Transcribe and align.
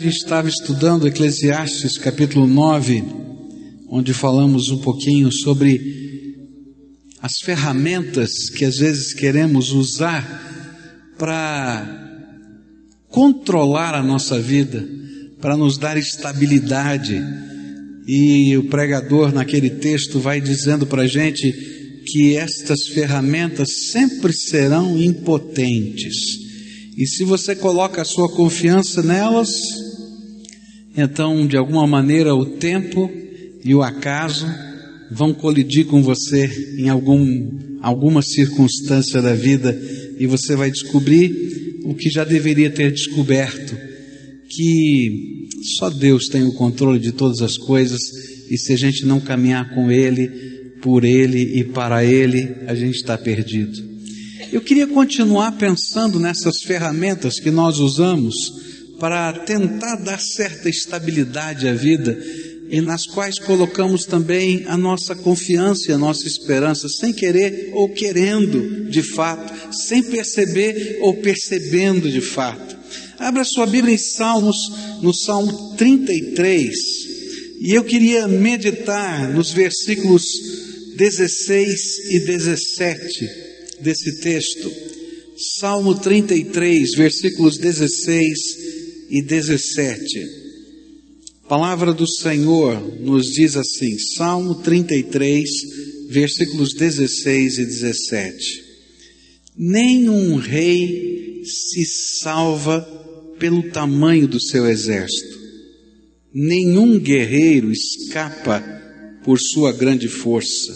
A 0.00 0.02
gente 0.02 0.16
estava 0.16 0.48
estudando 0.48 1.06
Eclesiastes 1.06 1.98
capítulo 1.98 2.46
9, 2.46 3.04
onde 3.86 4.14
falamos 4.14 4.70
um 4.70 4.78
pouquinho 4.78 5.30
sobre 5.30 6.38
as 7.20 7.40
ferramentas 7.44 8.48
que 8.48 8.64
às 8.64 8.78
vezes 8.78 9.12
queremos 9.12 9.72
usar 9.72 10.24
para 11.18 12.32
controlar 13.10 13.94
a 13.94 14.02
nossa 14.02 14.40
vida, 14.40 14.88
para 15.38 15.54
nos 15.54 15.76
dar 15.76 15.98
estabilidade. 15.98 17.22
E 18.06 18.56
o 18.56 18.70
pregador 18.70 19.34
naquele 19.34 19.68
texto 19.68 20.18
vai 20.18 20.40
dizendo 20.40 20.86
para 20.86 21.02
a 21.02 21.06
gente 21.06 21.52
que 22.06 22.38
estas 22.38 22.86
ferramentas 22.86 23.90
sempre 23.90 24.32
serão 24.32 24.98
impotentes. 24.98 26.38
E 26.96 27.06
se 27.06 27.22
você 27.22 27.54
coloca 27.54 28.00
a 28.00 28.04
sua 28.06 28.30
confiança 28.30 29.02
nelas, 29.02 29.89
então, 30.96 31.46
de 31.46 31.56
alguma 31.56 31.86
maneira, 31.86 32.34
o 32.34 32.44
tempo 32.44 33.10
e 33.64 33.74
o 33.74 33.82
acaso 33.82 34.46
vão 35.10 35.32
colidir 35.32 35.86
com 35.86 36.02
você 36.02 36.76
em 36.78 36.88
algum, 36.88 37.78
alguma 37.80 38.22
circunstância 38.22 39.20
da 39.20 39.34
vida 39.34 39.78
e 40.18 40.26
você 40.26 40.54
vai 40.54 40.70
descobrir 40.70 41.80
o 41.84 41.94
que 41.94 42.10
já 42.10 42.24
deveria 42.24 42.70
ter 42.70 42.92
descoberto: 42.92 43.76
que 44.48 45.48
só 45.78 45.90
Deus 45.90 46.28
tem 46.28 46.42
o 46.42 46.54
controle 46.54 46.98
de 46.98 47.12
todas 47.12 47.40
as 47.40 47.56
coisas 47.56 48.00
e 48.50 48.58
se 48.58 48.72
a 48.72 48.76
gente 48.76 49.06
não 49.06 49.20
caminhar 49.20 49.74
com 49.74 49.90
Ele, 49.90 50.28
por 50.82 51.04
Ele 51.04 51.58
e 51.58 51.64
para 51.64 52.04
Ele, 52.04 52.56
a 52.66 52.74
gente 52.74 52.96
está 52.96 53.16
perdido. 53.16 53.90
Eu 54.52 54.60
queria 54.60 54.86
continuar 54.86 55.52
pensando 55.52 56.18
nessas 56.18 56.62
ferramentas 56.62 57.38
que 57.38 57.50
nós 57.50 57.78
usamos 57.78 58.34
para 59.00 59.32
tentar 59.32 59.96
dar 59.96 60.20
certa 60.20 60.68
estabilidade 60.68 61.66
à 61.66 61.72
vida 61.72 62.16
e 62.68 62.80
nas 62.80 63.06
quais 63.06 63.38
colocamos 63.38 64.04
também 64.04 64.64
a 64.68 64.76
nossa 64.76 65.16
confiança 65.16 65.90
e 65.90 65.94
a 65.94 65.98
nossa 65.98 66.28
esperança, 66.28 66.88
sem 66.88 67.12
querer 67.12 67.70
ou 67.72 67.88
querendo 67.88 68.88
de 68.88 69.02
fato, 69.02 69.74
sem 69.74 70.02
perceber 70.02 70.98
ou 71.00 71.16
percebendo 71.16 72.08
de 72.08 72.20
fato. 72.20 72.78
Abra 73.18 73.42
sua 73.42 73.66
Bíblia 73.66 73.94
em 73.94 73.98
Salmos, 73.98 74.56
no 75.02 75.12
Salmo 75.12 75.74
33, 75.76 76.70
e 77.60 77.76
eu 77.76 77.82
queria 77.82 78.28
meditar 78.28 79.32
nos 79.34 79.50
versículos 79.50 80.22
16 80.96 82.10
e 82.10 82.20
17 82.20 83.30
desse 83.80 84.20
texto. 84.20 84.70
Salmo 85.58 85.94
33, 85.94 86.92
versículos 86.92 87.58
16 87.58 88.69
e 89.10 89.20
17. 89.20 90.24
A 91.44 91.48
palavra 91.48 91.92
do 91.92 92.06
Senhor 92.06 92.80
nos 93.00 93.26
diz 93.32 93.56
assim, 93.56 93.98
Salmo 94.16 94.54
33, 94.62 95.50
versículos 96.08 96.72
16 96.72 97.58
e 97.58 97.64
17. 97.64 98.64
Nenhum 99.56 100.36
rei 100.36 101.42
se 101.44 101.84
salva 102.20 102.80
pelo 103.38 103.64
tamanho 103.70 104.28
do 104.28 104.40
seu 104.40 104.66
exército, 104.66 105.38
nenhum 106.32 106.98
guerreiro 106.98 107.72
escapa 107.72 108.62
por 109.24 109.40
sua 109.40 109.72
grande 109.72 110.06
força. 110.06 110.72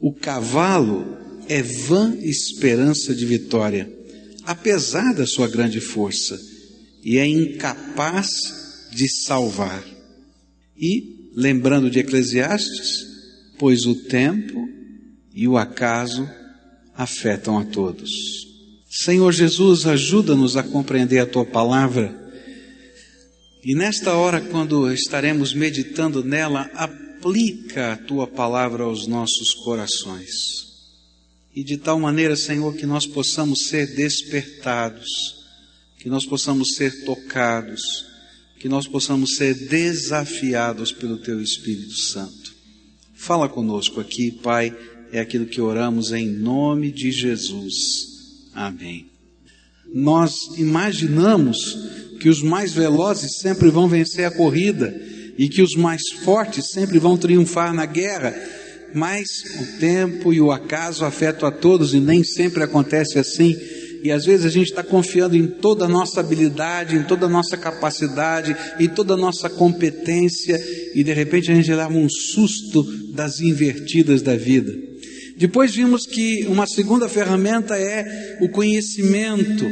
O 0.00 0.12
cavalo 0.12 1.18
é 1.46 1.62
vã 1.62 2.16
esperança 2.22 3.14
de 3.14 3.26
vitória, 3.26 3.92
apesar 4.44 5.12
da 5.12 5.26
sua 5.26 5.48
grande 5.48 5.80
força 5.80 6.53
e 7.04 7.18
é 7.18 7.26
incapaz 7.26 8.88
de 8.90 9.06
salvar. 9.08 9.84
E, 10.76 11.30
lembrando 11.36 11.90
de 11.90 11.98
Eclesiastes, 11.98 13.04
pois 13.58 13.84
o 13.84 13.94
tempo 13.94 14.66
e 15.34 15.46
o 15.46 15.58
acaso 15.58 16.28
afetam 16.96 17.58
a 17.58 17.64
todos. 17.64 18.10
Senhor 18.88 19.32
Jesus, 19.32 19.86
ajuda-nos 19.86 20.56
a 20.56 20.62
compreender 20.62 21.18
a 21.18 21.26
tua 21.26 21.44
palavra. 21.44 22.22
E 23.62 23.74
nesta 23.74 24.14
hora, 24.14 24.40
quando 24.40 24.90
estaremos 24.92 25.52
meditando 25.52 26.24
nela, 26.24 26.70
aplica 26.74 27.92
a 27.92 27.96
tua 27.96 28.26
palavra 28.26 28.84
aos 28.84 29.06
nossos 29.06 29.52
corações. 29.64 30.28
E 31.54 31.62
de 31.62 31.76
tal 31.76 32.00
maneira, 32.00 32.36
Senhor, 32.36 32.74
que 32.74 32.86
nós 32.86 33.06
possamos 33.06 33.66
ser 33.68 33.94
despertados 33.94 35.43
que 36.04 36.10
nós 36.10 36.26
possamos 36.26 36.74
ser 36.74 37.02
tocados, 37.06 38.04
que 38.60 38.68
nós 38.68 38.86
possamos 38.86 39.36
ser 39.36 39.54
desafiados 39.54 40.92
pelo 40.92 41.16
Teu 41.16 41.40
Espírito 41.40 41.94
Santo. 41.94 42.54
Fala 43.14 43.48
conosco 43.48 44.00
aqui, 44.00 44.30
Pai, 44.30 44.76
é 45.10 45.18
aquilo 45.18 45.46
que 45.46 45.62
oramos 45.62 46.12
em 46.12 46.28
nome 46.28 46.92
de 46.92 47.10
Jesus. 47.10 48.50
Amém. 48.52 49.06
Nós 49.94 50.34
imaginamos 50.58 51.74
que 52.20 52.28
os 52.28 52.42
mais 52.42 52.74
velozes 52.74 53.38
sempre 53.38 53.70
vão 53.70 53.88
vencer 53.88 54.26
a 54.26 54.30
corrida 54.30 54.94
e 55.38 55.48
que 55.48 55.62
os 55.62 55.74
mais 55.74 56.02
fortes 56.22 56.68
sempre 56.68 56.98
vão 56.98 57.16
triunfar 57.16 57.72
na 57.72 57.86
guerra, 57.86 58.34
mas 58.94 59.26
o 59.58 59.78
tempo 59.80 60.34
e 60.34 60.40
o 60.42 60.52
acaso 60.52 61.02
afetam 61.06 61.48
a 61.48 61.50
todos 61.50 61.94
e 61.94 61.98
nem 61.98 62.22
sempre 62.22 62.62
acontece 62.62 63.18
assim. 63.18 63.56
E 64.04 64.12
às 64.12 64.26
vezes 64.26 64.44
a 64.44 64.50
gente 64.50 64.68
está 64.68 64.82
confiando 64.82 65.34
em 65.34 65.46
toda 65.46 65.86
a 65.86 65.88
nossa 65.88 66.20
habilidade, 66.20 66.94
em 66.94 67.04
toda 67.04 67.24
a 67.24 67.28
nossa 67.28 67.56
capacidade, 67.56 68.54
em 68.78 68.86
toda 68.86 69.14
a 69.14 69.16
nossa 69.16 69.48
competência, 69.48 70.62
e 70.94 71.02
de 71.02 71.10
repente 71.14 71.50
a 71.50 71.54
gente 71.54 71.72
leva 71.72 71.94
um 71.94 72.06
susto 72.06 72.82
das 73.14 73.40
invertidas 73.40 74.20
da 74.20 74.36
vida. 74.36 74.74
Depois 75.38 75.74
vimos 75.74 76.06
que 76.06 76.44
uma 76.48 76.66
segunda 76.66 77.08
ferramenta 77.08 77.78
é 77.78 78.36
o 78.42 78.48
conhecimento, 78.50 79.64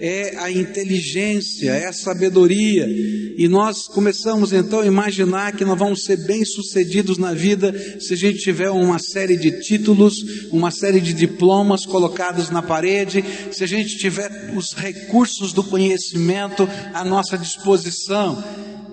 é 0.00 0.36
a 0.38 0.50
inteligência, 0.50 1.72
é 1.72 1.86
a 1.86 1.92
sabedoria. 1.92 2.86
E 2.88 3.48
nós 3.48 3.88
começamos 3.88 4.52
então 4.52 4.80
a 4.80 4.86
imaginar 4.86 5.52
que 5.52 5.64
nós 5.64 5.78
vamos 5.78 6.04
ser 6.04 6.16
bem-sucedidos 6.18 7.18
na 7.18 7.34
vida 7.34 7.74
se 8.00 8.14
a 8.14 8.16
gente 8.16 8.38
tiver 8.38 8.70
uma 8.70 8.98
série 8.98 9.36
de 9.36 9.60
títulos, 9.60 10.14
uma 10.52 10.70
série 10.70 11.00
de 11.00 11.12
diplomas 11.12 11.84
colocados 11.84 12.50
na 12.50 12.62
parede, 12.62 13.24
se 13.50 13.64
a 13.64 13.66
gente 13.66 13.98
tiver 13.98 14.52
os 14.56 14.72
recursos 14.72 15.52
do 15.52 15.64
conhecimento 15.64 16.68
à 16.94 17.04
nossa 17.04 17.36
disposição. 17.36 18.42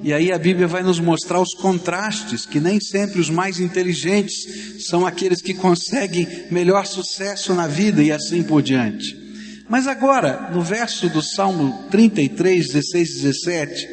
E 0.01 0.13
aí 0.13 0.31
a 0.31 0.37
Bíblia 0.37 0.67
vai 0.67 0.83
nos 0.83 0.99
mostrar 0.99 1.39
os 1.39 1.53
contrastes, 1.53 2.45
que 2.45 2.59
nem 2.59 2.79
sempre 2.79 3.19
os 3.19 3.29
mais 3.29 3.59
inteligentes 3.59 4.85
são 4.87 5.05
aqueles 5.05 5.41
que 5.41 5.53
conseguem 5.53 6.27
melhor 6.51 6.85
sucesso 6.85 7.53
na 7.53 7.67
vida 7.67 8.03
e 8.03 8.11
assim 8.11 8.43
por 8.43 8.61
diante. 8.61 9.24
Mas 9.67 9.87
agora, 9.87 10.51
no 10.53 10.61
verso 10.61 11.09
do 11.09 11.21
Salmo 11.21 11.87
33, 11.89 12.67
16 12.67 13.09
e 13.09 13.13
17, 13.21 13.89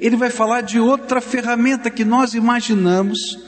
ele 0.00 0.16
vai 0.16 0.30
falar 0.30 0.60
de 0.60 0.78
outra 0.78 1.20
ferramenta 1.20 1.90
que 1.90 2.04
nós 2.04 2.34
imaginamos 2.34 3.38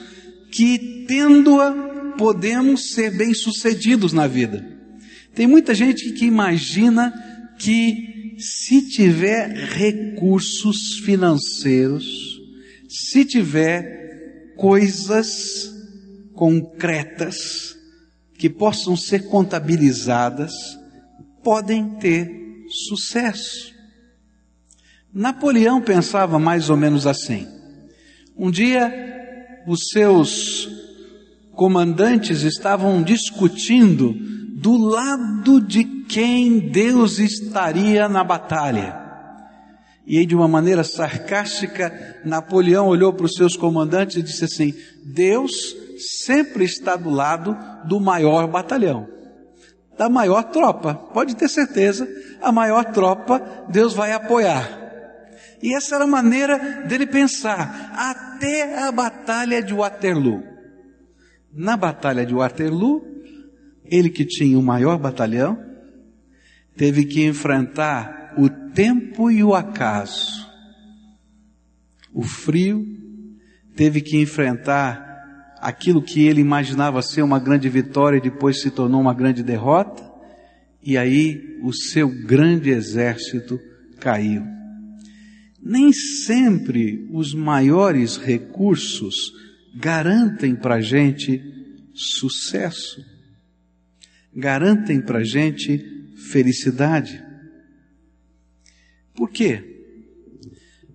que, 0.51 1.05
tendo-a, 1.07 2.15
podemos 2.19 2.93
ser 2.93 3.17
bem-sucedidos 3.17 4.13
na 4.13 4.27
vida. 4.27 4.67
Tem 5.35 5.47
muita 5.47 5.75
gente 5.75 6.11
que 6.13 6.27
imagina 6.27 7.13
que 7.59 8.35
se 8.39 8.89
tiver 8.89 9.53
recursos 9.53 10.99
financeiros, 11.05 12.41
se 12.89 13.25
tiver 13.25 14.55
coisas 14.57 15.73
concretas 16.35 17.77
que 18.37 18.51
possam 18.51 18.97
ser 18.97 19.27
contabilizadas, 19.29 20.53
podem 21.43 21.91
ter 21.97 22.67
sucesso. 22.89 23.75
Napoleão 25.13 25.81
pensava 25.81 26.39
mais 26.39 26.71
ou 26.71 26.77
menos 26.77 27.07
assim. 27.07 27.47
Um 28.37 28.51
dia, 28.51 29.63
os 29.67 29.89
seus 29.93 30.69
comandantes 31.53 32.43
estavam 32.43 33.03
discutindo 33.03 34.15
do 34.61 34.77
lado 34.77 35.61
de 35.61 35.85
quem 35.85 36.59
Deus 36.59 37.19
estaria 37.19 38.09
na 38.09 38.23
batalha. 38.23 38.99
E 40.07 40.19
aí, 40.19 40.27
de 40.27 40.35
uma 40.35 40.49
maneira 40.49 40.83
sarcástica, 40.83 42.19
Napoleão 42.25 42.89
olhou 42.89 43.13
para 43.13 43.27
os 43.27 43.35
seus 43.35 43.57
comandantes 43.57 44.17
e 44.17 44.23
disse 44.23 44.45
assim: 44.45 44.75
Deus 45.05 45.77
sempre 46.23 46.65
está 46.65 46.97
do 46.97 47.11
lado 47.11 47.57
do 47.87 48.01
maior 48.01 48.47
batalhão, 48.49 49.07
da 50.01 50.09
maior 50.09 50.45
tropa. 50.45 50.95
Pode 50.95 51.37
ter 51.37 51.47
certeza, 51.47 52.09
a 52.41 52.51
maior 52.51 52.87
tropa 52.87 53.67
Deus 53.69 53.93
vai 53.93 54.13
apoiar. 54.13 54.67
E 55.63 55.77
essa 55.77 55.95
era 55.95 56.05
a 56.05 56.07
maneira 56.07 56.87
dele 56.87 57.07
pensar, 57.07 57.93
até 57.95 58.79
a 58.83 58.91
batalha 58.91 59.63
de 59.63 59.75
Waterloo. 59.75 60.43
Na 61.53 61.77
batalha 61.77 62.25
de 62.25 62.35
Waterloo, 62.35 63.05
ele 63.85 64.09
que 64.09 64.25
tinha 64.25 64.59
o 64.59 64.63
maior 64.63 64.99
batalhão, 64.99 65.63
teve 66.75 67.05
que 67.05 67.23
enfrentar 67.23 68.33
o 68.39 68.49
tempo 68.73 69.31
e 69.31 69.45
o 69.45 69.55
acaso. 69.55 70.49
o 72.15 72.23
frio, 72.23 72.87
teve 73.77 74.01
que 74.01 74.19
enfrentar 74.19 75.10
aquilo 75.61 76.03
que 76.03 76.27
ele 76.27 76.41
imaginava 76.41 77.03
ser 77.03 77.23
uma 77.23 77.39
grande 77.39 77.69
vitória 77.69 78.17
e 78.17 78.23
depois 78.23 78.61
se 78.61 78.71
tornou 78.71 79.01
uma 79.01 79.15
grande 79.15 79.43
derrota, 79.43 80.03
e 80.83 80.97
aí 80.97 81.59
o 81.63 81.73
seu 81.73 82.09
grande 82.09 82.71
exército 82.71 83.61
caiu. 83.99 84.43
Nem 85.63 85.93
sempre 85.93 87.07
os 87.13 87.35
maiores 87.35 88.17
recursos 88.17 89.15
garantem 89.75 90.57
para 90.57 90.77
a 90.77 90.81
gente 90.81 91.43
sucesso, 91.93 93.05
garantem 94.35 95.03
para 95.03 95.19
a 95.19 95.25
gente 95.25 95.85
felicidade. 96.31 97.23
Por 99.15 99.31
quê? 99.31 99.63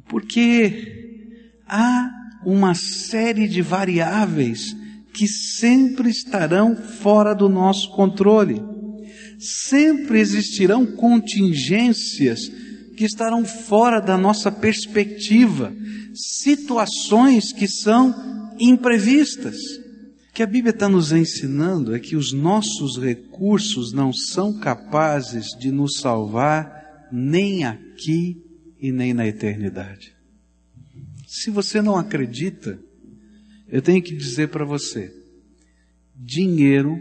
Porque 0.08 1.22
há 1.68 2.10
uma 2.46 2.76
série 2.76 3.48
de 3.48 3.62
variáveis 3.62 4.76
que 5.14 5.28
sempre 5.28 6.10
estarão 6.10 6.76
fora 6.76 7.34
do 7.34 7.50
nosso 7.50 7.90
controle. 7.92 8.62
Sempre 9.40 10.20
existirão 10.20 10.86
contingências 10.86 12.52
que 12.96 13.04
estarão 13.04 13.44
fora 13.44 14.00
da 14.00 14.18
nossa 14.18 14.52
perspectiva, 14.52 15.74
situações 16.14 17.52
que 17.52 17.68
são 17.68 18.54
imprevistas. 18.60 19.56
O 20.30 20.34
que 20.34 20.44
a 20.44 20.48
Bíblia 20.48 20.72
está 20.72 20.88
nos 20.88 21.12
ensinando 21.12 21.96
é 21.96 22.00
que 22.00 22.16
os 22.16 22.32
nossos 22.32 22.98
recursos 22.98 23.94
não 23.94 24.12
são 24.12 24.60
capazes 24.60 25.48
de 25.60 25.72
nos 25.72 26.00
salvar 26.00 27.08
nem 27.12 27.64
aqui 27.64 28.38
e 28.82 28.92
nem 28.92 29.14
na 29.14 29.28
eternidade. 29.28 30.15
Se 31.36 31.52
você 31.52 31.82
não 31.82 31.98
acredita, 31.98 32.80
eu 33.68 33.82
tenho 33.82 34.02
que 34.02 34.16
dizer 34.16 34.48
para 34.48 34.64
você: 34.64 35.14
dinheiro 36.16 36.98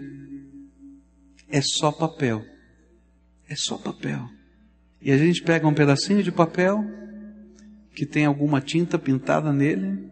é 1.49 1.61
só 1.61 1.93
papel. 1.93 2.45
É 3.49 3.55
só 3.55 3.79
papel. 3.79 4.29
E 5.01 5.13
a 5.13 5.17
gente 5.17 5.41
pega 5.41 5.69
um 5.69 5.73
pedacinho 5.73 6.21
de 6.21 6.33
papel 6.33 6.85
que 7.95 8.05
tem 8.05 8.25
alguma 8.25 8.61
tinta 8.61 8.99
pintada 8.99 9.53
nele 9.53 10.11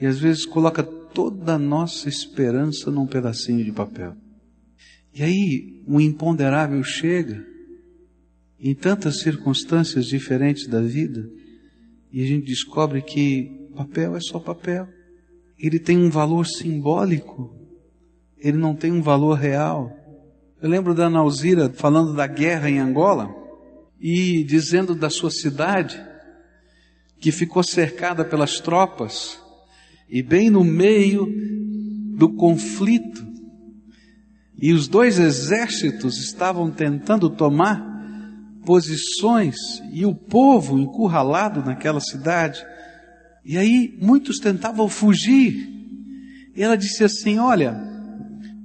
e 0.00 0.06
às 0.06 0.20
vezes 0.20 0.46
coloca 0.46 0.84
toda 0.84 1.54
a 1.54 1.58
nossa 1.58 2.08
esperança 2.08 2.88
num 2.88 3.06
pedacinho 3.06 3.64
de 3.64 3.72
papel. 3.72 4.14
E 5.12 5.24
aí 5.24 5.82
um 5.88 6.00
imponderável 6.00 6.84
chega 6.84 7.44
em 8.60 8.76
tantas 8.76 9.22
circunstâncias 9.22 10.06
diferentes 10.06 10.68
da 10.68 10.80
vida 10.80 11.28
e 12.12 12.22
a 12.22 12.26
gente 12.26 12.46
descobre 12.46 13.02
que 13.02 13.68
papel 13.76 14.16
é 14.16 14.20
só 14.20 14.38
papel. 14.38 14.88
Ele 15.58 15.78
tem 15.78 15.98
um 15.98 16.10
valor 16.10 16.46
simbólico, 16.46 17.54
ele 18.38 18.56
não 18.56 18.74
tem 18.74 18.92
um 18.92 19.02
valor 19.02 19.34
real. 19.34 19.92
Eu 20.60 20.68
lembro 20.68 20.94
da 20.94 21.10
Nauzira 21.10 21.70
falando 21.70 22.14
da 22.14 22.26
guerra 22.26 22.70
em 22.70 22.78
Angola 22.78 23.28
e 24.00 24.44
dizendo 24.44 24.94
da 24.94 25.10
sua 25.10 25.30
cidade 25.30 26.00
que 27.20 27.32
ficou 27.32 27.62
cercada 27.62 28.24
pelas 28.24 28.60
tropas 28.60 29.40
e 30.08 30.22
bem 30.22 30.50
no 30.50 30.64
meio 30.64 31.26
do 32.16 32.34
conflito 32.34 33.26
e 34.60 34.72
os 34.72 34.88
dois 34.88 35.18
exércitos 35.18 36.18
estavam 36.18 36.70
tentando 36.70 37.30
tomar 37.30 37.97
posições 38.68 39.56
e 39.94 40.04
o 40.04 40.14
povo 40.14 40.78
encurralado 40.78 41.64
naquela 41.64 42.00
cidade. 42.00 42.62
E 43.42 43.56
aí 43.56 43.96
muitos 43.98 44.38
tentavam 44.38 44.90
fugir. 44.90 45.66
E 46.54 46.62
ela 46.62 46.76
disse 46.76 47.02
assim: 47.02 47.38
Olha, 47.38 47.80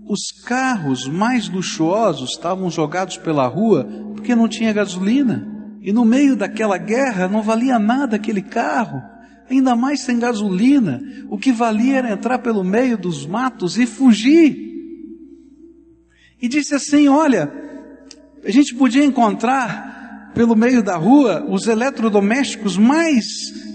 os 0.05 0.29
carros 0.45 1.07
mais 1.07 1.47
luxuosos 1.47 2.31
estavam 2.31 2.69
jogados 2.69 3.15
pela 3.15 3.47
rua 3.47 3.88
porque 4.13 4.35
não 4.35 4.50
tinha 4.50 4.73
gasolina. 4.73 5.47
E 5.81 5.94
no 5.94 6.03
meio 6.03 6.35
daquela 6.35 6.77
guerra 6.77 7.29
não 7.29 7.41
valia 7.41 7.79
nada 7.79 8.17
aquele 8.17 8.41
carro, 8.41 9.01
ainda 9.50 9.73
mais 9.73 10.01
sem 10.01 10.19
gasolina. 10.19 11.01
O 11.29 11.38
que 11.38 11.53
valia 11.53 12.00
era 12.00 12.11
entrar 12.11 12.39
pelo 12.39 12.61
meio 12.61 12.97
dos 12.97 13.25
matos 13.25 13.77
e 13.77 13.85
fugir. 13.85 14.57
E 16.41 16.50
disse 16.50 16.75
assim: 16.75 17.07
Olha, 17.07 17.50
a 18.44 18.51
gente 18.51 18.75
podia 18.75 19.05
encontrar 19.05 19.93
pelo 20.33 20.56
meio 20.56 20.83
da 20.83 20.95
rua 20.95 21.45
os 21.47 21.68
eletrodomésticos 21.68 22.77
mais 22.77 23.25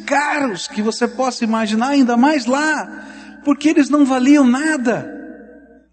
caros 0.04 0.66
que 0.66 0.82
você 0.82 1.06
possa 1.06 1.44
imaginar, 1.44 1.88
ainda 1.88 2.16
mais 2.16 2.46
lá, 2.46 3.40
porque 3.44 3.68
eles 3.68 3.88
não 3.88 4.04
valiam 4.04 4.46
nada. 4.46 5.14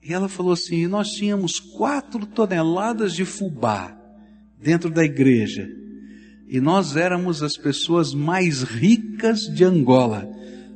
E 0.02 0.14
ela 0.14 0.30
falou 0.30 0.54
assim: 0.54 0.88
nós 0.88 1.10
tínhamos 1.10 1.60
quatro 1.60 2.26
toneladas 2.26 3.14
de 3.14 3.26
fubá 3.26 3.96
dentro 4.60 4.90
da 4.90 5.04
igreja, 5.04 5.70
e 6.48 6.60
nós 6.60 6.96
éramos 6.96 7.44
as 7.44 7.58
pessoas 7.58 8.14
mais 8.14 8.64
ricas 8.64 9.42
de 9.42 9.64
Angola, 9.64 10.30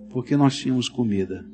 porque 0.09 0.35
nós 0.35 0.57
tínhamos 0.57 0.89
comida. 0.89 1.45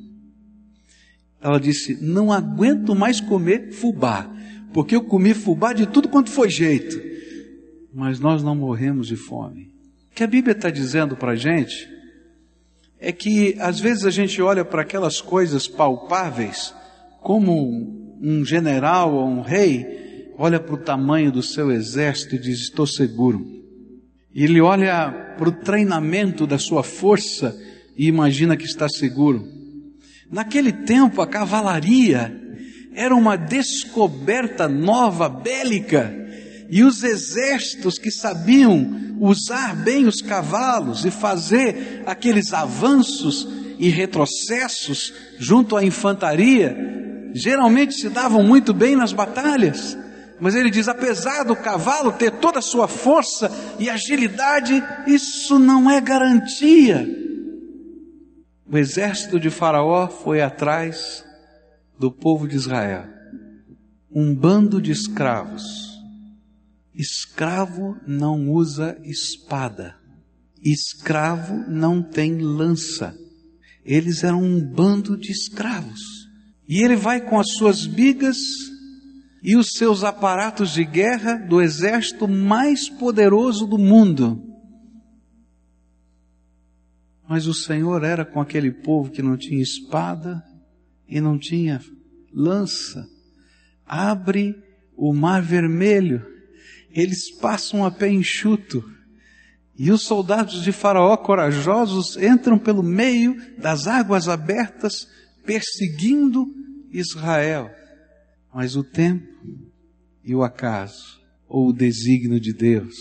Ela 1.39 1.59
disse: 1.59 1.97
não 2.01 2.31
aguento 2.31 2.95
mais 2.95 3.21
comer 3.21 3.71
fubá, 3.71 4.29
porque 4.73 4.95
eu 4.95 5.03
comi 5.03 5.33
fubá 5.33 5.71
de 5.71 5.85
tudo 5.85 6.09
quanto 6.09 6.31
foi 6.31 6.49
jeito 6.49 7.04
mas 7.95 8.19
nós 8.19 8.43
não 8.43 8.53
morremos 8.53 9.07
de 9.07 9.15
fome. 9.15 9.71
O 10.11 10.15
que 10.15 10.23
a 10.23 10.27
Bíblia 10.27 10.51
está 10.51 10.69
dizendo 10.69 11.15
para 11.15 11.31
a 11.31 11.35
gente 11.37 11.89
é 12.99 13.09
que 13.13 13.55
às 13.57 13.79
vezes 13.79 14.05
a 14.05 14.09
gente 14.09 14.41
olha 14.41 14.65
para 14.65 14.81
aquelas 14.81 15.21
coisas 15.21 15.65
palpáveis, 15.65 16.75
como 17.21 18.17
um 18.21 18.43
general 18.43 19.13
ou 19.13 19.25
um 19.25 19.41
rei 19.41 20.33
olha 20.37 20.59
para 20.59 20.75
o 20.75 20.77
tamanho 20.77 21.31
do 21.31 21.41
seu 21.41 21.71
exército 21.71 22.35
e 22.35 22.39
diz: 22.39 22.59
Estou 22.59 22.85
seguro. 22.85 23.45
Ele 24.33 24.59
olha 24.59 25.35
para 25.37 25.47
o 25.47 25.53
treinamento 25.53 26.45
da 26.45 26.57
sua 26.57 26.83
força 26.83 27.57
e 27.97 28.07
imagina 28.07 28.57
que 28.57 28.65
está 28.65 28.89
seguro. 28.89 29.47
Naquele 30.29 30.73
tempo, 30.73 31.21
a 31.21 31.27
cavalaria 31.27 32.41
era 32.93 33.15
uma 33.15 33.37
descoberta 33.37 34.67
nova, 34.67 35.29
bélica 35.29 36.24
e 36.69 36.83
os 36.83 37.03
exércitos 37.03 37.97
que 37.97 38.11
sabiam 38.11 39.17
usar 39.19 39.75
bem 39.75 40.07
os 40.07 40.21
cavalos 40.21 41.05
e 41.05 41.11
fazer 41.11 42.03
aqueles 42.05 42.53
avanços 42.53 43.47
e 43.77 43.89
retrocessos 43.89 45.13
junto 45.37 45.75
à 45.75 45.83
infantaria, 45.83 46.75
geralmente 47.33 47.93
se 47.93 48.09
davam 48.09 48.43
muito 48.43 48.73
bem 48.73 48.95
nas 48.95 49.13
batalhas. 49.13 49.97
Mas 50.39 50.55
ele 50.55 50.69
diz: 50.69 50.87
apesar 50.87 51.43
do 51.43 51.55
cavalo 51.55 52.11
ter 52.11 52.31
toda 52.31 52.59
a 52.59 52.63
sua 52.63 52.87
força 52.87 53.51
e 53.79 53.89
agilidade, 53.89 54.83
isso 55.07 55.59
não 55.59 55.89
é 55.89 56.01
garantia. 56.01 57.07
O 58.67 58.77
exército 58.77 59.39
de 59.39 59.49
Faraó 59.49 60.07
foi 60.07 60.41
atrás 60.41 61.23
do 61.97 62.11
povo 62.11 62.47
de 62.47 62.55
Israel, 62.55 63.05
um 64.11 64.33
bando 64.35 64.81
de 64.81 64.91
escravos 64.91 65.94
Escravo 66.95 67.97
não 68.07 68.49
usa 68.49 68.97
espada. 69.03 69.95
Escravo 70.63 71.69
não 71.69 72.01
tem 72.01 72.37
lança. 72.37 73.13
Eles 73.83 74.23
eram 74.23 74.41
um 74.41 74.61
bando 74.61 75.17
de 75.17 75.29
escravos. 75.29 75.99
E 76.67 76.81
ele 76.81 76.95
vai 76.95 77.19
com 77.19 77.37
as 77.37 77.51
suas 77.51 77.85
bigas 77.85 78.37
e 79.43 79.57
os 79.57 79.67
seus 79.73 80.03
aparatos 80.05 80.71
de 80.71 80.85
guerra 80.85 81.35
do 81.35 81.61
exército 81.61 82.27
mais 82.27 82.89
poderoso 82.89 83.67
do 83.67 83.77
mundo. 83.77 84.41
Mas 87.27 87.45
o 87.45 87.53
Senhor 87.53 88.03
era 88.03 88.23
com 88.23 88.39
aquele 88.39 88.71
povo 88.71 89.11
que 89.11 89.21
não 89.21 89.35
tinha 89.35 89.61
espada 89.61 90.41
e 91.07 91.19
não 91.19 91.37
tinha 91.37 91.81
lança. 92.33 93.05
Abre 93.85 94.55
o 94.95 95.13
mar 95.13 95.41
vermelho 95.41 96.34
eles 96.95 97.29
passam 97.29 97.83
a 97.83 97.91
pé 97.91 98.09
enxuto. 98.09 98.83
E 99.77 99.91
os 99.91 100.03
soldados 100.03 100.63
de 100.63 100.71
Faraó 100.71 101.17
corajosos 101.17 102.15
entram 102.15 102.57
pelo 102.57 102.81
meio 102.81 103.35
das 103.57 103.87
águas 103.87 104.29
abertas, 104.29 105.07
perseguindo 105.45 106.47
Israel. 106.91 107.69
Mas 108.53 108.77
o 108.77 108.83
tempo 108.83 109.27
e 110.23 110.33
o 110.33 110.41
acaso, 110.41 111.19
ou 111.47 111.67
o 111.67 111.73
desígnio 111.73 112.39
de 112.39 112.53
Deus, 112.53 112.95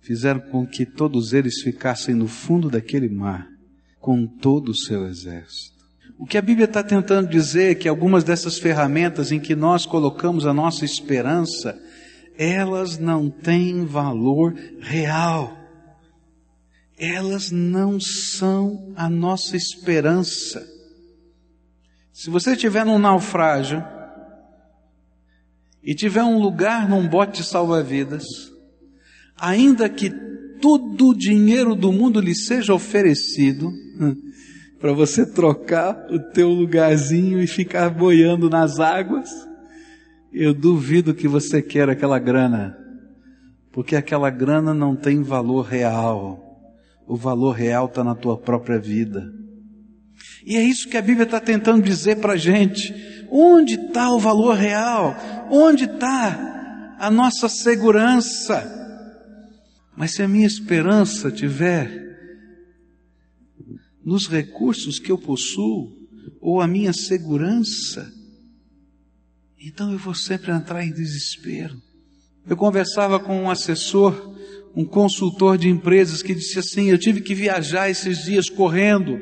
fizeram 0.00 0.40
com 0.40 0.66
que 0.66 0.84
todos 0.84 1.32
eles 1.32 1.62
ficassem 1.62 2.14
no 2.14 2.28
fundo 2.28 2.70
daquele 2.70 3.08
mar, 3.08 3.48
com 3.98 4.26
todo 4.26 4.70
o 4.70 4.76
seu 4.76 5.06
exército. 5.06 5.78
O 6.18 6.26
que 6.26 6.36
a 6.36 6.42
Bíblia 6.42 6.64
está 6.64 6.82
tentando 6.82 7.28
dizer 7.28 7.70
é 7.70 7.74
que 7.74 7.88
algumas 7.88 8.24
dessas 8.24 8.58
ferramentas 8.58 9.32
em 9.32 9.40
que 9.40 9.54
nós 9.54 9.86
colocamos 9.86 10.46
a 10.46 10.52
nossa 10.52 10.84
esperança, 10.84 11.80
elas 12.38 12.96
não 12.98 13.28
têm 13.28 13.84
valor 13.84 14.54
real. 14.80 15.58
elas 17.00 17.52
não 17.52 18.00
são 18.00 18.92
a 18.96 19.08
nossa 19.08 19.56
esperança. 19.56 20.66
Se 22.12 22.28
você 22.28 22.52
estiver 22.52 22.84
num 22.84 22.98
naufrágio 22.98 23.84
e 25.80 25.94
tiver 25.94 26.24
um 26.24 26.40
lugar 26.40 26.88
num 26.88 27.06
bote 27.06 27.44
salva-vidas, 27.44 28.24
ainda 29.36 29.88
que 29.88 30.10
todo 30.60 31.10
o 31.10 31.16
dinheiro 31.16 31.76
do 31.76 31.92
mundo 31.92 32.20
lhe 32.20 32.34
seja 32.34 32.74
oferecido, 32.74 33.70
para 34.80 34.92
você 34.92 35.24
trocar 35.24 36.06
o 36.10 36.18
teu 36.32 36.48
lugarzinho 36.48 37.40
e 37.40 37.46
ficar 37.46 37.90
boiando 37.90 38.50
nas 38.50 38.80
águas, 38.80 39.30
eu 40.32 40.52
duvido 40.52 41.14
que 41.14 41.26
você 41.26 41.62
queira 41.62 41.92
aquela 41.92 42.18
grana, 42.18 42.76
porque 43.72 43.96
aquela 43.96 44.30
grana 44.30 44.74
não 44.74 44.94
tem 44.94 45.22
valor 45.22 45.62
real. 45.62 46.44
O 47.06 47.16
valor 47.16 47.52
real 47.52 47.86
está 47.86 48.04
na 48.04 48.14
tua 48.14 48.36
própria 48.36 48.78
vida. 48.78 49.32
E 50.44 50.56
é 50.56 50.62
isso 50.62 50.88
que 50.88 50.96
a 50.96 51.02
Bíblia 51.02 51.24
está 51.24 51.40
tentando 51.40 51.82
dizer 51.82 52.16
para 52.16 52.34
a 52.34 52.36
gente. 52.36 52.94
Onde 53.30 53.74
está 53.74 54.10
o 54.12 54.18
valor 54.18 54.56
real? 54.56 55.14
Onde 55.50 55.84
está 55.84 56.96
a 56.98 57.10
nossa 57.10 57.48
segurança? 57.48 58.76
Mas 59.96 60.12
se 60.12 60.22
a 60.22 60.28
minha 60.28 60.46
esperança 60.46 61.30
tiver 61.30 62.06
nos 64.04 64.26
recursos 64.26 64.98
que 64.98 65.10
eu 65.10 65.18
possuo, 65.18 65.92
ou 66.40 66.60
a 66.60 66.66
minha 66.66 66.92
segurança, 66.92 68.10
então 69.60 69.90
eu 69.90 69.98
vou 69.98 70.14
sempre 70.14 70.52
entrar 70.52 70.84
em 70.84 70.92
desespero. 70.92 71.76
Eu 72.48 72.56
conversava 72.56 73.18
com 73.18 73.42
um 73.42 73.50
assessor, 73.50 74.36
um 74.74 74.84
consultor 74.84 75.58
de 75.58 75.68
empresas, 75.68 76.22
que 76.22 76.34
disse 76.34 76.60
assim: 76.60 76.88
Eu 76.88 76.98
tive 76.98 77.20
que 77.20 77.34
viajar 77.34 77.90
esses 77.90 78.24
dias 78.24 78.48
correndo, 78.48 79.18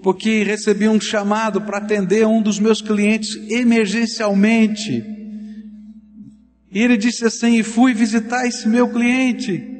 porque 0.00 0.44
recebi 0.44 0.88
um 0.88 1.00
chamado 1.00 1.60
para 1.62 1.78
atender 1.78 2.26
um 2.26 2.40
dos 2.40 2.60
meus 2.60 2.80
clientes 2.80 3.34
emergencialmente. 3.50 5.04
E 6.70 6.78
ele 6.78 6.96
disse 6.96 7.24
assim: 7.24 7.58
E 7.58 7.64
fui 7.64 7.92
visitar 7.92 8.46
esse 8.46 8.68
meu 8.68 8.88
cliente. 8.88 9.70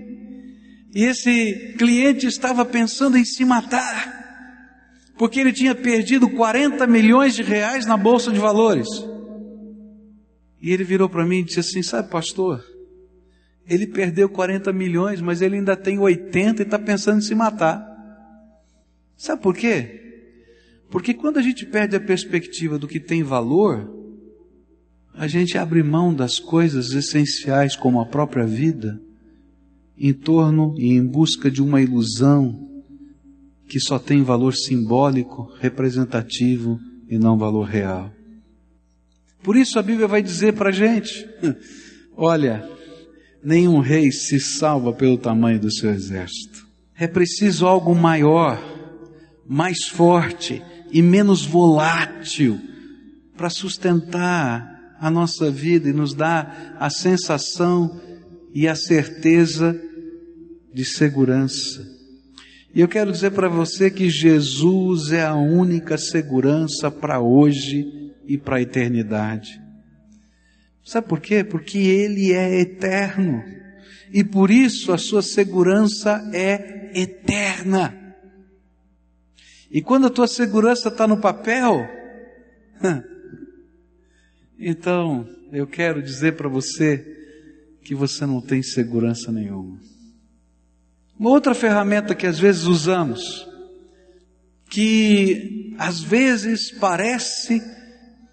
E 0.92 1.04
esse 1.04 1.74
cliente 1.78 2.26
estava 2.26 2.64
pensando 2.64 3.16
em 3.16 3.24
se 3.24 3.44
matar, 3.44 5.14
porque 5.16 5.38
ele 5.38 5.52
tinha 5.52 5.74
perdido 5.74 6.28
40 6.28 6.84
milhões 6.86 7.34
de 7.34 7.42
reais 7.42 7.86
na 7.86 7.96
bolsa 7.96 8.30
de 8.30 8.38
valores. 8.38 8.88
E 10.62 10.70
ele 10.70 10.84
virou 10.84 11.08
para 11.08 11.26
mim 11.26 11.40
e 11.40 11.42
disse 11.42 11.58
assim: 11.58 11.82
Sabe, 11.82 12.08
pastor, 12.08 12.64
ele 13.68 13.84
perdeu 13.84 14.28
40 14.28 14.72
milhões, 14.72 15.20
mas 15.20 15.42
ele 15.42 15.56
ainda 15.56 15.76
tem 15.76 15.98
80 15.98 16.62
e 16.62 16.64
está 16.64 16.78
pensando 16.78 17.18
em 17.18 17.22
se 17.22 17.34
matar. 17.34 17.84
Sabe 19.16 19.42
por 19.42 19.56
quê? 19.56 20.00
Porque 20.88 21.12
quando 21.12 21.38
a 21.38 21.42
gente 21.42 21.66
perde 21.66 21.96
a 21.96 22.00
perspectiva 22.00 22.78
do 22.78 22.86
que 22.86 23.00
tem 23.00 23.24
valor, 23.24 23.90
a 25.14 25.26
gente 25.26 25.58
abre 25.58 25.82
mão 25.82 26.14
das 26.14 26.38
coisas 26.38 26.92
essenciais 26.92 27.74
como 27.74 28.00
a 28.00 28.06
própria 28.06 28.46
vida 28.46 29.00
em 29.98 30.12
torno 30.12 30.74
e 30.78 30.92
em 30.92 31.04
busca 31.04 31.50
de 31.50 31.60
uma 31.60 31.80
ilusão 31.80 32.68
que 33.68 33.80
só 33.80 33.98
tem 33.98 34.22
valor 34.22 34.54
simbólico, 34.54 35.52
representativo 35.58 36.78
e 37.08 37.18
não 37.18 37.38
valor 37.38 37.64
real. 37.64 38.12
Por 39.42 39.56
isso 39.56 39.78
a 39.78 39.82
Bíblia 39.82 40.06
vai 40.06 40.22
dizer 40.22 40.52
para 40.54 40.68
a 40.68 40.72
gente: 40.72 41.28
olha, 42.16 42.68
nenhum 43.42 43.80
rei 43.80 44.10
se 44.12 44.38
salva 44.38 44.92
pelo 44.92 45.18
tamanho 45.18 45.58
do 45.58 45.72
seu 45.72 45.90
exército. 45.90 46.66
É 46.96 47.06
preciso 47.06 47.66
algo 47.66 47.94
maior, 47.94 48.62
mais 49.46 49.84
forte 49.84 50.62
e 50.90 51.02
menos 51.02 51.44
volátil 51.44 52.60
para 53.36 53.50
sustentar 53.50 54.96
a 55.00 55.10
nossa 55.10 55.50
vida 55.50 55.88
e 55.88 55.92
nos 55.92 56.14
dar 56.14 56.76
a 56.78 56.88
sensação 56.88 58.00
e 58.54 58.68
a 58.68 58.74
certeza 58.74 59.80
de 60.72 60.84
segurança. 60.84 61.84
E 62.74 62.80
eu 62.80 62.88
quero 62.88 63.10
dizer 63.10 63.32
para 63.32 63.48
você 63.48 63.90
que 63.90 64.08
Jesus 64.08 65.10
é 65.10 65.24
a 65.24 65.34
única 65.34 65.98
segurança 65.98 66.90
para 66.90 67.20
hoje 67.20 68.01
e 68.26 68.38
para 68.38 68.56
a 68.56 68.62
eternidade. 68.62 69.60
Sabe 70.84 71.08
por 71.08 71.20
quê? 71.20 71.44
Porque 71.44 71.78
Ele 71.78 72.32
é 72.32 72.60
eterno. 72.60 73.42
E 74.12 74.22
por 74.22 74.50
isso 74.50 74.92
a 74.92 74.98
sua 74.98 75.22
segurança 75.22 76.30
é 76.34 76.90
eterna. 77.00 77.98
E 79.70 79.80
quando 79.80 80.06
a 80.06 80.10
tua 80.10 80.26
segurança 80.26 80.88
está 80.88 81.06
no 81.06 81.20
papel, 81.20 81.88
então 84.58 85.26
eu 85.50 85.66
quero 85.66 86.02
dizer 86.02 86.36
para 86.36 86.48
você 86.48 86.98
que 87.82 87.94
você 87.94 88.26
não 88.26 88.40
tem 88.40 88.62
segurança 88.62 89.32
nenhuma. 89.32 89.78
Uma 91.18 91.30
outra 91.30 91.54
ferramenta 91.54 92.14
que 92.14 92.26
às 92.26 92.38
vezes 92.38 92.64
usamos, 92.64 93.48
que 94.68 95.74
às 95.78 96.00
vezes 96.00 96.70
parece 96.72 97.62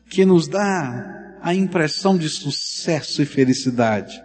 que 0.10 0.26
nos 0.26 0.48
dá 0.48 1.38
a 1.42 1.54
impressão 1.54 2.18
de 2.18 2.28
sucesso 2.28 3.22
e 3.22 3.26
felicidade. 3.26 4.22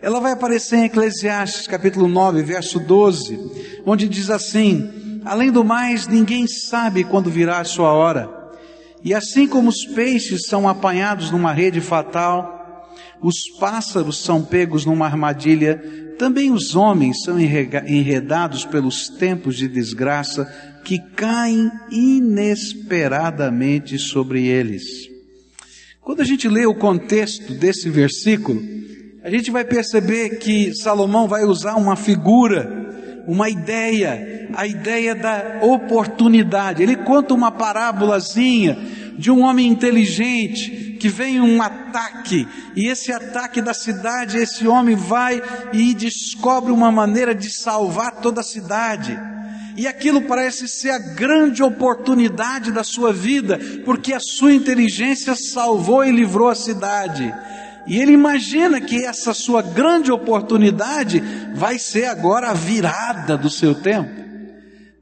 Ela 0.00 0.20
vai 0.20 0.32
aparecer 0.32 0.76
em 0.76 0.84
Eclesiastes 0.84 1.66
capítulo 1.66 2.06
9, 2.06 2.42
verso 2.42 2.78
12, 2.78 3.82
onde 3.84 4.08
diz 4.08 4.30
assim: 4.30 5.20
Além 5.24 5.50
do 5.50 5.64
mais, 5.64 6.06
ninguém 6.06 6.46
sabe 6.46 7.04
quando 7.04 7.30
virá 7.30 7.60
a 7.60 7.64
sua 7.64 7.92
hora. 7.92 8.30
E 9.02 9.12
assim 9.12 9.46
como 9.46 9.68
os 9.68 9.84
peixes 9.84 10.46
são 10.46 10.68
apanhados 10.68 11.30
numa 11.30 11.52
rede 11.52 11.80
fatal, 11.80 12.88
os 13.20 13.48
pássaros 13.58 14.22
são 14.22 14.44
pegos 14.44 14.86
numa 14.86 15.06
armadilha, 15.06 16.14
também 16.18 16.50
os 16.50 16.76
homens 16.76 17.22
são 17.22 17.38
enredados 17.40 18.64
pelos 18.64 19.08
tempos 19.08 19.56
de 19.56 19.68
desgraça 19.68 20.46
que 20.84 20.98
caem 20.98 21.70
inesperadamente 21.90 23.98
sobre 23.98 24.46
eles. 24.46 25.13
Quando 26.04 26.20
a 26.20 26.24
gente 26.24 26.46
lê 26.48 26.66
o 26.66 26.74
contexto 26.74 27.54
desse 27.54 27.88
versículo, 27.88 28.62
a 29.22 29.30
gente 29.30 29.50
vai 29.50 29.64
perceber 29.64 30.38
que 30.38 30.74
Salomão 30.74 31.26
vai 31.26 31.44
usar 31.44 31.76
uma 31.76 31.96
figura, 31.96 33.24
uma 33.26 33.48
ideia, 33.48 34.50
a 34.54 34.66
ideia 34.66 35.14
da 35.14 35.60
oportunidade. 35.62 36.82
Ele 36.82 36.94
conta 36.94 37.32
uma 37.32 37.50
parábolazinha 37.50 38.76
de 39.16 39.30
um 39.30 39.44
homem 39.44 39.66
inteligente 39.66 40.98
que 41.00 41.08
vem 41.08 41.40
um 41.40 41.62
ataque, 41.62 42.46
e 42.76 42.86
esse 42.86 43.10
ataque 43.10 43.62
da 43.62 43.72
cidade, 43.72 44.36
esse 44.36 44.66
homem 44.66 44.94
vai 44.94 45.42
e 45.72 45.94
descobre 45.94 46.70
uma 46.70 46.92
maneira 46.92 47.34
de 47.34 47.48
salvar 47.48 48.20
toda 48.20 48.42
a 48.42 48.44
cidade. 48.44 49.18
E 49.76 49.86
aquilo 49.86 50.22
parece 50.22 50.68
ser 50.68 50.90
a 50.90 50.98
grande 50.98 51.62
oportunidade 51.62 52.70
da 52.70 52.84
sua 52.84 53.12
vida, 53.12 53.58
porque 53.84 54.12
a 54.12 54.20
sua 54.20 54.52
inteligência 54.52 55.34
salvou 55.34 56.04
e 56.04 56.12
livrou 56.12 56.48
a 56.48 56.54
cidade. 56.54 57.32
E 57.86 57.98
ele 57.98 58.12
imagina 58.12 58.80
que 58.80 59.04
essa 59.04 59.34
sua 59.34 59.60
grande 59.62 60.10
oportunidade 60.10 61.22
vai 61.54 61.78
ser 61.78 62.06
agora 62.06 62.50
a 62.50 62.54
virada 62.54 63.36
do 63.36 63.50
seu 63.50 63.74
tempo. 63.74 64.22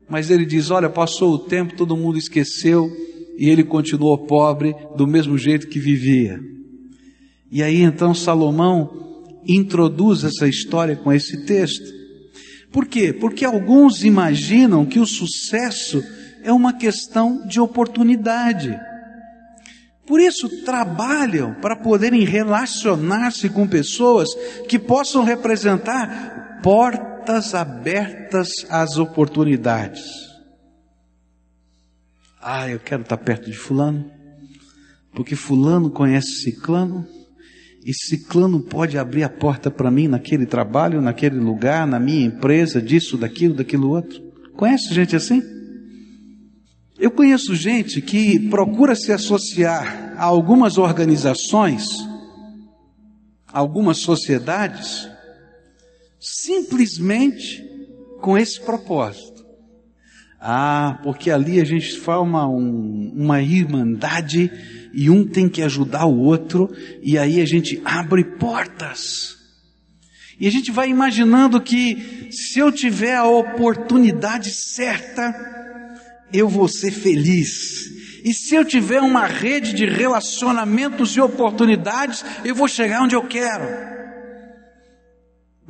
Mas 0.09 0.31
ele 0.31 0.45
diz: 0.45 0.71
Olha, 0.71 0.89
passou 0.89 1.35
o 1.35 1.39
tempo, 1.39 1.77
todo 1.77 1.97
mundo 1.97 2.19
esqueceu, 2.19 2.91
e 3.39 3.49
ele 3.49 3.63
continuou 3.63 4.27
pobre 4.27 4.75
do 4.97 5.07
mesmo 5.07 5.39
jeito 5.39 5.69
que 5.69 5.79
vivia. 5.79 6.41
E 7.51 7.63
aí 7.63 7.83
então 7.83 8.15
Salomão 8.15 8.91
introduz 9.47 10.25
essa 10.25 10.49
história 10.49 10.97
com 10.97 11.13
esse 11.13 11.45
texto. 11.45 12.02
Por 12.73 12.87
quê? 12.87 13.13
Porque 13.13 13.45
alguns 13.45 14.03
imaginam 14.03 14.87
que 14.87 14.99
o 14.99 15.07
sucesso 15.07 16.03
é 16.43 16.53
uma 16.53 16.73
questão 16.73 17.47
de 17.47 17.61
oportunidade. 17.61 18.79
Por 20.07 20.21
isso 20.21 20.49
trabalham 20.65 21.55
para 21.55 21.77
poderem 21.77 22.25
relacionar-se 22.25 23.49
com 23.49 23.69
pessoas 23.69 24.29
que 24.69 24.79
possam 24.79 25.23
representar 25.23 26.61
portas 26.63 27.55
abertas 27.55 28.49
às 28.69 28.97
oportunidades. 28.97 30.03
Ah, 32.41 32.69
eu 32.69 32.81
quero 32.81 33.03
estar 33.03 33.17
perto 33.19 33.49
de 33.49 33.57
fulano, 33.57 34.11
porque 35.15 35.37
fulano 35.37 35.91
conhece 35.91 36.43
ciclano, 36.43 37.07
e 37.85 37.93
Ciclano 37.93 38.61
pode 38.61 38.97
abrir 38.97 39.25
a 39.25 39.29
porta 39.29 39.71
para 39.71 39.91
mim 39.91 40.07
naquele 40.07 40.47
trabalho, 40.47 41.03
naquele 41.03 41.39
lugar, 41.39 41.87
na 41.87 41.99
minha 41.99 42.27
empresa, 42.27 42.81
disso, 42.81 43.17
daquilo, 43.17 43.55
daquilo 43.55 43.91
outro. 43.91 44.23
Conhece 44.57 44.95
gente 44.95 45.17
assim? 45.17 45.43
Eu 46.99 47.11
conheço 47.11 47.55
gente 47.57 48.01
que 48.01 48.39
procura 48.49 48.95
se 48.95 49.11
associar 49.11 50.15
a 50.17 50.25
algumas 50.25 50.79
organizações, 50.79 51.89
a 53.49 53.59
algumas 53.59 53.99
sociedades, 53.99 55.09
simplesmente 56.21 57.61
com 58.21 58.39
esse 58.39 58.61
propósito. 58.61 59.32
Ah, 60.45 60.99
porque 61.05 61.31
ali 61.31 61.61
a 61.61 61.65
gente 61.65 61.97
forma 62.01 62.49
um, 62.49 63.13
uma 63.15 63.41
irmandade 63.41 64.51
e 64.93 65.09
um 65.09 65.25
tem 65.25 65.49
que 65.49 65.63
ajudar 65.63 66.05
o 66.07 66.19
outro, 66.19 66.69
e 67.01 67.17
aí 67.17 67.41
a 67.41 67.45
gente 67.45 67.81
abre 67.85 68.25
portas. 68.25 69.37
E 70.41 70.49
a 70.49 70.51
gente 70.51 70.73
vai 70.73 70.89
imaginando 70.89 71.61
que 71.61 72.29
se 72.33 72.59
eu 72.59 72.73
tiver 72.73 73.15
a 73.15 73.25
oportunidade 73.25 74.51
certa, 74.51 75.33
eu 76.33 76.49
vou 76.49 76.67
ser 76.67 76.91
feliz. 76.91 77.89
E 78.25 78.35
se 78.35 78.57
eu 78.57 78.65
tiver 78.65 79.01
uma 79.01 79.27
rede 79.27 79.73
de 79.73 79.87
relacionamentos 79.87 81.17
e 81.17 81.21
oportunidades, 81.21 82.25
eu 82.45 82.57
vou 82.57 82.67
chegar 82.67 83.03
onde 83.03 83.15
eu 83.15 83.23
quero. 83.23 84.02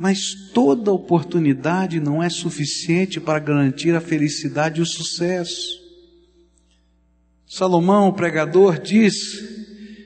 Mas 0.02 0.34
toda 0.52 0.90
oportunidade 0.90 2.00
não 2.00 2.20
é 2.20 2.28
suficiente 2.28 3.20
para 3.20 3.38
garantir 3.38 3.94
a 3.94 4.00
felicidade 4.00 4.80
e 4.80 4.82
o 4.82 4.86
sucesso. 4.86 5.80
Salomão, 7.46 8.08
o 8.08 8.12
pregador, 8.12 8.80
diz 8.80 9.14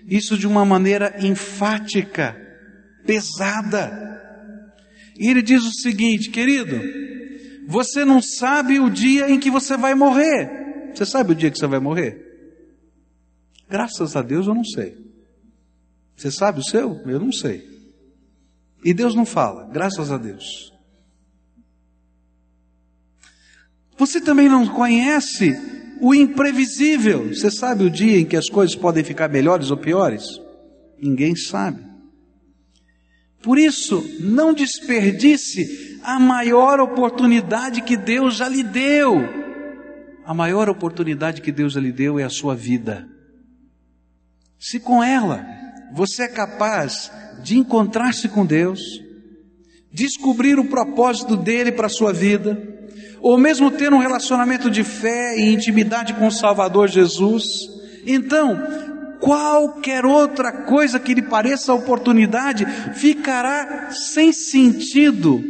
isso 0.06 0.36
de 0.36 0.46
uma 0.46 0.66
maneira 0.66 1.16
enfática, 1.26 2.36
pesada. 3.06 3.90
E 5.18 5.30
ele 5.30 5.40
diz 5.40 5.64
o 5.64 5.72
seguinte, 5.72 6.28
querido, 6.28 6.78
você 7.66 8.04
não 8.04 8.20
sabe 8.20 8.78
o 8.78 8.90
dia 8.90 9.30
em 9.30 9.40
que 9.40 9.50
você 9.50 9.78
vai 9.78 9.94
morrer. 9.94 10.92
Você 10.94 11.06
sabe 11.06 11.32
o 11.32 11.34
dia 11.34 11.50
que 11.50 11.58
você 11.58 11.66
vai 11.66 11.80
morrer? 11.80 12.22
Graças 13.66 14.14
a 14.14 14.20
Deus 14.20 14.46
eu 14.46 14.54
não 14.54 14.62
sei. 14.62 14.94
Você 16.14 16.30
sabe 16.30 16.60
o 16.60 16.64
seu? 16.64 17.00
Eu 17.06 17.18
não 17.18 17.32
sei. 17.32 17.75
E 18.86 18.94
Deus 18.94 19.16
não 19.16 19.26
fala, 19.26 19.64
graças 19.64 20.12
a 20.12 20.16
Deus. 20.16 20.72
Você 23.98 24.20
também 24.20 24.48
não 24.48 24.64
conhece 24.64 25.58
o 26.00 26.14
imprevisível. 26.14 27.34
Você 27.34 27.50
sabe 27.50 27.82
o 27.82 27.90
dia 27.90 28.20
em 28.20 28.24
que 28.24 28.36
as 28.36 28.48
coisas 28.48 28.76
podem 28.76 29.02
ficar 29.02 29.28
melhores 29.28 29.72
ou 29.72 29.76
piores? 29.76 30.40
Ninguém 31.02 31.34
sabe. 31.34 31.84
Por 33.42 33.58
isso, 33.58 34.08
não 34.20 34.54
desperdice 34.54 35.98
a 36.04 36.20
maior 36.20 36.78
oportunidade 36.78 37.82
que 37.82 37.96
Deus 37.96 38.36
já 38.36 38.48
lhe 38.48 38.62
deu. 38.62 39.16
A 40.24 40.32
maior 40.32 40.68
oportunidade 40.68 41.42
que 41.42 41.50
Deus 41.50 41.72
já 41.72 41.80
lhe 41.80 41.90
deu 41.90 42.20
é 42.20 42.22
a 42.22 42.30
sua 42.30 42.54
vida. 42.54 43.08
Se 44.60 44.78
com 44.78 45.02
ela 45.02 45.44
você 45.92 46.22
é 46.22 46.28
capaz 46.28 47.10
de 47.46 47.56
encontrar-se 47.56 48.28
com 48.28 48.44
Deus, 48.44 48.80
descobrir 49.92 50.58
o 50.58 50.64
propósito 50.64 51.36
dele 51.36 51.70
para 51.70 51.86
a 51.86 51.88
sua 51.88 52.12
vida, 52.12 52.60
ou 53.20 53.38
mesmo 53.38 53.70
ter 53.70 53.92
um 53.92 53.98
relacionamento 53.98 54.68
de 54.68 54.82
fé 54.82 55.38
e 55.38 55.54
intimidade 55.54 56.14
com 56.14 56.26
o 56.26 56.32
Salvador 56.32 56.88
Jesus, 56.88 57.44
então, 58.04 58.60
qualquer 59.20 60.04
outra 60.04 60.64
coisa 60.64 60.98
que 60.98 61.14
lhe 61.14 61.22
pareça 61.22 61.72
oportunidade 61.72 62.66
ficará 62.94 63.92
sem 63.92 64.32
sentido 64.32 65.40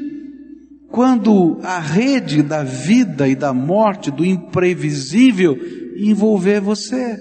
quando 0.89 1.59
a 1.63 1.79
rede 1.79 2.43
da 2.43 2.63
vida 2.63 3.27
e 3.27 3.35
da 3.35 3.55
morte, 3.55 4.11
do 4.11 4.23
imprevisível, 4.23 5.59
envolver 5.97 6.61
você. 6.61 7.19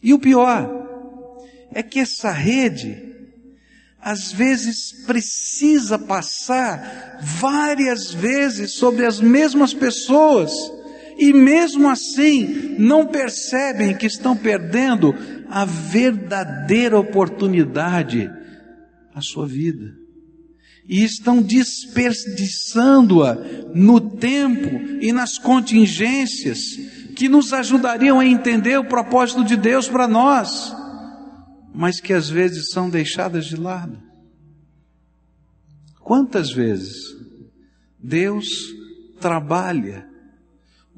E 0.00 0.14
o 0.14 0.20
pior, 0.20 0.85
é 1.76 1.82
que 1.82 2.00
essa 2.00 2.30
rede, 2.30 3.02
às 4.00 4.32
vezes, 4.32 5.04
precisa 5.06 5.98
passar 5.98 7.18
várias 7.20 8.14
vezes 8.14 8.76
sobre 8.76 9.04
as 9.04 9.20
mesmas 9.20 9.74
pessoas, 9.74 10.50
e 11.18 11.34
mesmo 11.34 11.86
assim 11.86 12.76
não 12.78 13.06
percebem 13.06 13.94
que 13.94 14.06
estão 14.06 14.34
perdendo 14.34 15.14
a 15.50 15.66
verdadeira 15.66 16.98
oportunidade, 16.98 18.30
a 19.14 19.20
sua 19.20 19.46
vida. 19.46 19.92
E 20.88 21.04
estão 21.04 21.42
desperdiçando-a 21.42 23.34
no 23.74 24.00
tempo 24.00 24.80
e 25.02 25.12
nas 25.12 25.36
contingências 25.36 26.58
que 27.14 27.28
nos 27.28 27.52
ajudariam 27.52 28.18
a 28.18 28.24
entender 28.24 28.78
o 28.78 28.88
propósito 28.88 29.44
de 29.44 29.58
Deus 29.58 29.86
para 29.86 30.08
nós 30.08 30.85
mas 31.76 32.00
que 32.00 32.14
às 32.14 32.30
vezes 32.30 32.70
são 32.70 32.88
deixadas 32.88 33.44
de 33.44 33.54
lado. 33.54 33.98
Quantas 36.00 36.50
vezes 36.50 37.14
Deus 38.02 38.48
trabalha 39.20 40.08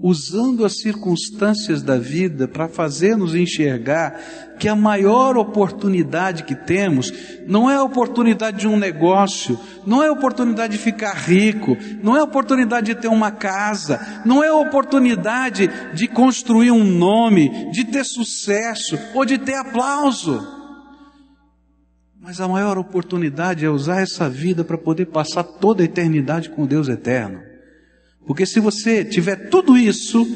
usando 0.01 0.64
as 0.64 0.79
circunstâncias 0.79 1.83
da 1.83 1.99
vida 1.99 2.47
para 2.47 2.69
fazer-nos 2.69 3.35
enxergar 3.35 4.57
que 4.61 4.69
a 4.69 4.77
maior 4.77 5.37
oportunidade 5.37 6.45
que 6.45 6.55
temos 6.55 7.12
não 7.49 7.69
é 7.69 7.75
a 7.75 7.83
oportunidade 7.83 8.59
de 8.59 8.69
um 8.69 8.77
negócio, 8.77 9.59
não 9.85 10.01
é 10.01 10.07
a 10.07 10.12
oportunidade 10.12 10.77
de 10.77 10.79
ficar 10.79 11.14
rico, 11.14 11.77
não 12.01 12.17
é 12.17 12.21
a 12.21 12.25
oportunidade 12.25 12.95
de 12.95 13.01
ter 13.01 13.09
uma 13.09 13.33
casa, 13.33 14.23
não 14.25 14.45
é 14.45 14.47
a 14.47 14.55
oportunidade 14.55 15.69
de 15.93 16.07
construir 16.07 16.71
um 16.71 16.85
nome, 16.85 17.73
de 17.73 17.85
ter 17.85 18.05
sucesso 18.05 18.97
ou 19.12 19.25
de 19.25 19.38
ter 19.38 19.55
aplauso. 19.55 20.58
Mas 22.29 22.43
a 22.43 22.47
maior 22.47 22.77
oportunidade 22.77 23.64
é 23.64 23.71
usar 23.71 24.03
essa 24.03 24.29
vida 24.29 24.62
para 24.62 24.77
poder 24.77 25.07
passar 25.07 25.43
toda 25.43 25.83
a 25.83 25.87
eternidade 25.87 26.51
com 26.51 26.67
Deus 26.67 26.87
eterno. 26.87 27.41
Porque 28.27 28.45
se 28.45 28.61
você 28.61 29.03
tiver 29.03 29.49
tudo 29.49 29.79
isso 29.79 30.27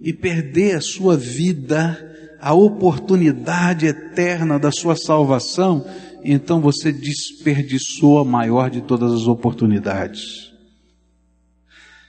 e 0.00 0.12
perder 0.12 0.74
a 0.74 0.80
sua 0.80 1.16
vida, 1.16 2.36
a 2.40 2.52
oportunidade 2.54 3.86
eterna 3.86 4.58
da 4.58 4.72
sua 4.72 4.96
salvação, 4.96 5.86
então 6.24 6.60
você 6.60 6.90
desperdiçou 6.90 8.18
a 8.18 8.24
maior 8.24 8.68
de 8.68 8.80
todas 8.80 9.12
as 9.12 9.28
oportunidades. 9.28 10.52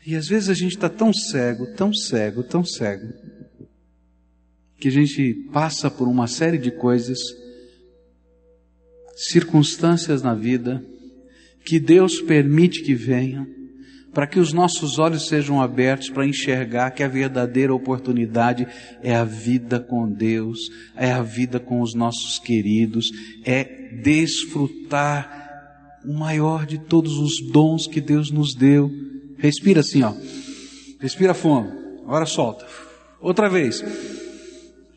E 0.08 0.16
às 0.16 0.28
vezes 0.28 0.50
a 0.50 0.56
gente 0.56 0.76
está 0.76 0.90
tão 0.90 1.14
cego, 1.14 1.68
tão 1.76 1.94
cego, 1.94 2.42
tão 2.42 2.66
cego, 2.66 3.14
que 4.80 4.88
a 4.88 4.92
gente 4.92 5.36
passa 5.54 5.88
por 5.88 6.08
uma 6.08 6.26
série 6.26 6.58
de 6.58 6.72
coisas 6.72 7.20
circunstâncias 9.18 10.22
na 10.22 10.36
vida 10.36 10.84
que 11.66 11.80
Deus 11.80 12.22
permite 12.22 12.82
que 12.84 12.94
venham, 12.94 13.46
para 14.14 14.26
que 14.26 14.40
os 14.40 14.54
nossos 14.54 14.98
olhos 14.98 15.28
sejam 15.28 15.62
abertos 15.62 16.10
para 16.10 16.26
enxergar 16.26 16.92
que 16.92 17.04
a 17.04 17.08
verdadeira 17.08 17.74
oportunidade 17.74 18.66
é 19.04 19.14
a 19.14 19.26
vida 19.26 19.80
com 19.80 20.10
Deus, 20.10 20.60
é 20.96 21.12
a 21.12 21.22
vida 21.22 21.60
com 21.60 21.82
os 21.82 21.94
nossos 21.94 22.40
queridos, 22.40 23.12
é 23.44 23.64
desfrutar 24.02 26.00
o 26.06 26.14
maior 26.14 26.66
de 26.66 26.78
todos 26.78 27.18
os 27.18 27.34
dons 27.52 27.86
que 27.86 28.00
Deus 28.00 28.32
nos 28.32 28.56
deu. 28.56 28.90
Respira 29.38 29.82
assim, 29.82 30.04
ó. 30.04 30.14
Respira 31.00 31.34
fundo. 31.34 31.70
Agora 32.04 32.26
solta. 32.26 32.66
Outra 33.20 33.50
vez. 33.50 33.84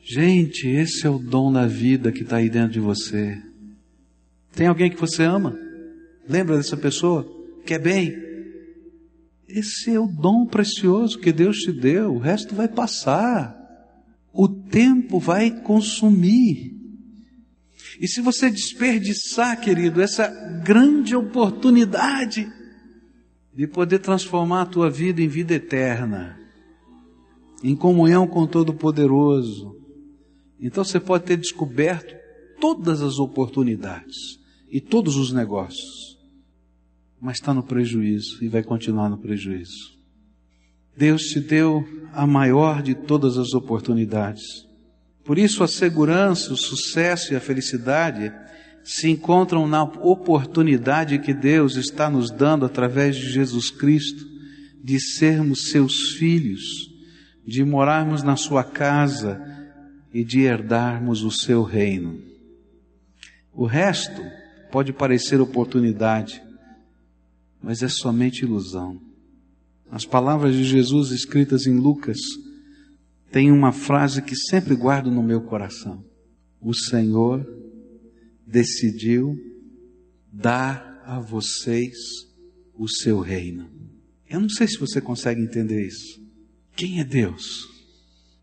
Gente, 0.05 0.69
esse 0.69 1.07
é 1.07 1.11
o 1.11 1.19
dom 1.19 1.53
da 1.53 1.67
vida 1.67 2.13
que 2.13 2.23
está 2.23 2.37
aí 2.37 2.49
dentro 2.49 2.73
de 2.73 2.81
você. 2.81 3.50
Tem 4.53 4.67
alguém 4.67 4.91
que 4.91 5.01
você 5.01 5.23
ama? 5.23 5.57
Lembra 6.29 6.57
dessa 6.57 6.77
pessoa? 6.77 7.27
Quer 7.65 7.79
bem? 7.79 8.15
Esse 9.49 9.95
é 9.95 9.99
o 9.99 10.07
dom 10.07 10.47
precioso 10.47 11.19
que 11.19 11.33
Deus 11.33 11.59
te 11.59 11.73
deu. 11.73 12.15
O 12.15 12.19
resto 12.19 12.55
vai 12.55 12.69
passar. 12.69 13.57
O 14.33 14.49
tempo 14.49 15.19
vai 15.19 15.51
consumir. 15.51 16.77
E 18.01 18.07
se 18.07 18.21
você 18.21 18.51
desperdiçar, 18.51 19.61
querido, 19.61 20.01
essa 20.01 20.29
grande 20.65 21.17
oportunidade 21.17 22.51
de 23.55 23.67
poder 23.67 23.99
transformar 23.99 24.63
a 24.63 24.67
tua 24.67 24.89
vida 24.89 25.21
em 25.21 25.29
vida 25.29 25.55
eterna, 25.55 26.39
em 27.63 27.75
comunhão 27.75 28.27
com 28.27 28.43
o 28.43 28.47
Todo-Poderoso, 28.47 29.77
então 30.61 30.85
você 30.85 31.01
pode 31.01 31.25
ter 31.25 31.37
descoberto 31.37 32.15
todas 32.61 33.03
as 33.03 33.19
oportunidades 33.19 34.40
e 34.71 34.81
todos 34.81 35.17
os 35.17 35.33
negócios, 35.33 36.19
mas 37.21 37.37
está 37.37 37.53
no 37.53 37.63
prejuízo 37.63 38.43
e 38.43 38.49
vai 38.49 38.63
continuar 38.63 39.09
no 39.09 39.19
prejuízo. 39.19 39.99
Deus 40.97 41.25
te 41.25 41.41
deu 41.41 41.87
a 42.13 42.27
maior 42.27 42.83
de 42.83 42.95
todas 42.95 43.37
as 43.37 43.53
oportunidades. 43.53 44.67
Por 45.25 45.39
isso, 45.39 45.63
a 45.63 45.69
segurança, 45.69 46.53
o 46.53 46.57
sucesso 46.57 47.33
e 47.33 47.37
a 47.37 47.41
felicidade 47.41 48.33
se 48.83 49.09
encontram 49.09 49.67
na 49.67 49.83
oportunidade 49.83 51.19
que 51.19 51.35
Deus 51.35 51.77
está 51.77 52.09
nos 52.09 52.31
dando 52.31 52.65
através 52.65 53.17
de 53.17 53.31
Jesus 53.31 53.71
Cristo 53.71 54.31
de 54.83 54.99
sermos 54.99 55.71
seus 55.71 56.13
filhos, 56.13 56.91
de 57.47 57.63
morarmos 57.65 58.23
na 58.23 58.37
sua 58.37 58.65
casa 58.65 59.41
e 60.13 60.25
de 60.25 60.41
herdarmos 60.41 61.23
o 61.23 61.31
seu 61.31 61.63
reino. 61.63 62.21
O 63.53 63.67
resto 63.67 64.23
pode 64.71 64.93
parecer 64.93 65.41
oportunidade, 65.41 66.43
mas 67.63 67.83
é 67.83 67.89
somente 67.89 68.45
ilusão. 68.45 69.01
As 69.91 70.05
palavras 70.05 70.55
de 70.55 70.65
Jesus 70.65 71.11
escritas 71.11 71.67
em 71.67 71.77
Lucas 71.77 72.19
têm 73.33 73.51
uma 73.51 73.73
frase 73.73 74.23
que 74.23 74.37
sempre 74.37 74.75
guardo 74.75 75.11
no 75.11 75.23
meu 75.23 75.41
coração. 75.43 76.05
O 76.61 76.73
Senhor 76.73 77.47
decidiu 78.47 79.37
dar 80.33 81.03
a 81.05 81.19
vocês 81.19 81.97
o 82.75 82.89
seu 82.89 83.21
reino. 83.21 83.69
Eu 84.29 84.41
não 84.41 84.49
sei 84.49 84.69
se 84.69 84.79
você 84.79 85.01
consegue 85.01 85.41
entender 85.43 85.85
isso. 85.85 86.21
Quem 86.77 87.01
é 87.01 87.05
Deus? 87.05 87.69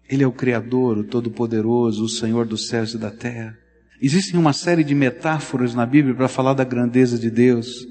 Ele 0.09 0.23
é 0.23 0.27
o 0.27 0.33
Criador, 0.33 0.97
o 0.97 1.03
Todo-Poderoso, 1.03 2.03
o 2.03 2.09
Senhor 2.09 2.45
dos 2.45 2.67
céus 2.67 2.93
e 2.93 2.97
da 2.97 3.11
terra. 3.11 3.57
Existem 4.01 4.39
uma 4.39 4.53
série 4.53 4.83
de 4.83 4.93
metáforas 4.93 5.73
na 5.73 5.85
Bíblia 5.85 6.13
para 6.13 6.27
falar 6.27 6.53
da 6.53 6.63
grandeza 6.63 7.17
de 7.17 7.31
Deus. 7.31 7.87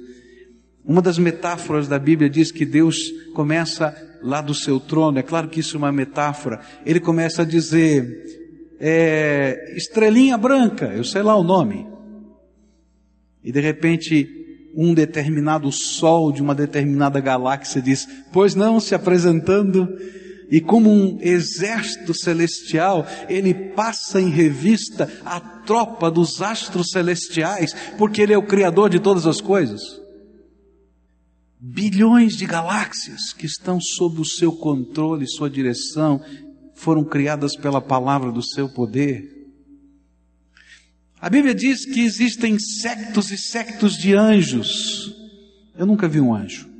Uma 0.84 1.02
das 1.02 1.18
metáforas 1.18 1.88
da 1.88 1.98
Bíblia 1.98 2.30
diz 2.30 2.52
que 2.52 2.64
Deus 2.64 3.10
começa 3.34 3.94
lá 4.22 4.40
do 4.40 4.54
seu 4.54 4.78
trono, 4.78 5.18
é 5.18 5.22
claro 5.22 5.48
que 5.48 5.60
isso 5.60 5.76
é 5.76 5.78
uma 5.78 5.90
metáfora. 5.90 6.60
Ele 6.84 7.00
começa 7.00 7.42
a 7.42 7.44
dizer: 7.44 8.76
é, 8.78 9.74
estrelinha 9.76 10.38
branca, 10.38 10.86
eu 10.86 11.02
sei 11.02 11.22
lá 11.22 11.34
o 11.34 11.42
nome. 11.42 11.86
E 13.42 13.50
de 13.50 13.60
repente, 13.60 14.28
um 14.76 14.94
determinado 14.94 15.72
sol 15.72 16.30
de 16.30 16.40
uma 16.40 16.54
determinada 16.54 17.18
galáxia 17.18 17.82
diz: 17.82 18.06
Pois 18.32 18.54
não, 18.54 18.78
se 18.78 18.94
apresentando 18.94 19.88
e 20.50 20.60
como 20.60 20.90
um 20.90 21.18
exército 21.20 22.14
celestial, 22.14 23.06
ele 23.28 23.52
passa 23.52 24.20
em 24.20 24.28
revista 24.28 25.10
a 25.24 25.40
tropa 25.40 26.10
dos 26.10 26.40
astros 26.40 26.90
celestiais, 26.90 27.74
porque 27.98 28.22
ele 28.22 28.32
é 28.32 28.38
o 28.38 28.46
criador 28.46 28.88
de 28.88 29.00
todas 29.00 29.26
as 29.26 29.40
coisas. 29.40 29.82
Bilhões 31.58 32.36
de 32.36 32.46
galáxias 32.46 33.32
que 33.32 33.46
estão 33.46 33.80
sob 33.80 34.20
o 34.20 34.24
seu 34.24 34.52
controle, 34.52 35.26
sua 35.26 35.50
direção, 35.50 36.22
foram 36.74 37.02
criadas 37.02 37.56
pela 37.56 37.80
palavra 37.80 38.30
do 38.30 38.42
seu 38.42 38.68
poder. 38.68 39.34
A 41.20 41.28
Bíblia 41.28 41.54
diz 41.54 41.84
que 41.84 42.04
existem 42.04 42.58
sectos 42.58 43.32
e 43.32 43.38
sectos 43.38 43.96
de 43.96 44.14
anjos. 44.14 45.12
Eu 45.76 45.86
nunca 45.86 46.06
vi 46.06 46.20
um 46.20 46.32
anjo. 46.32 46.75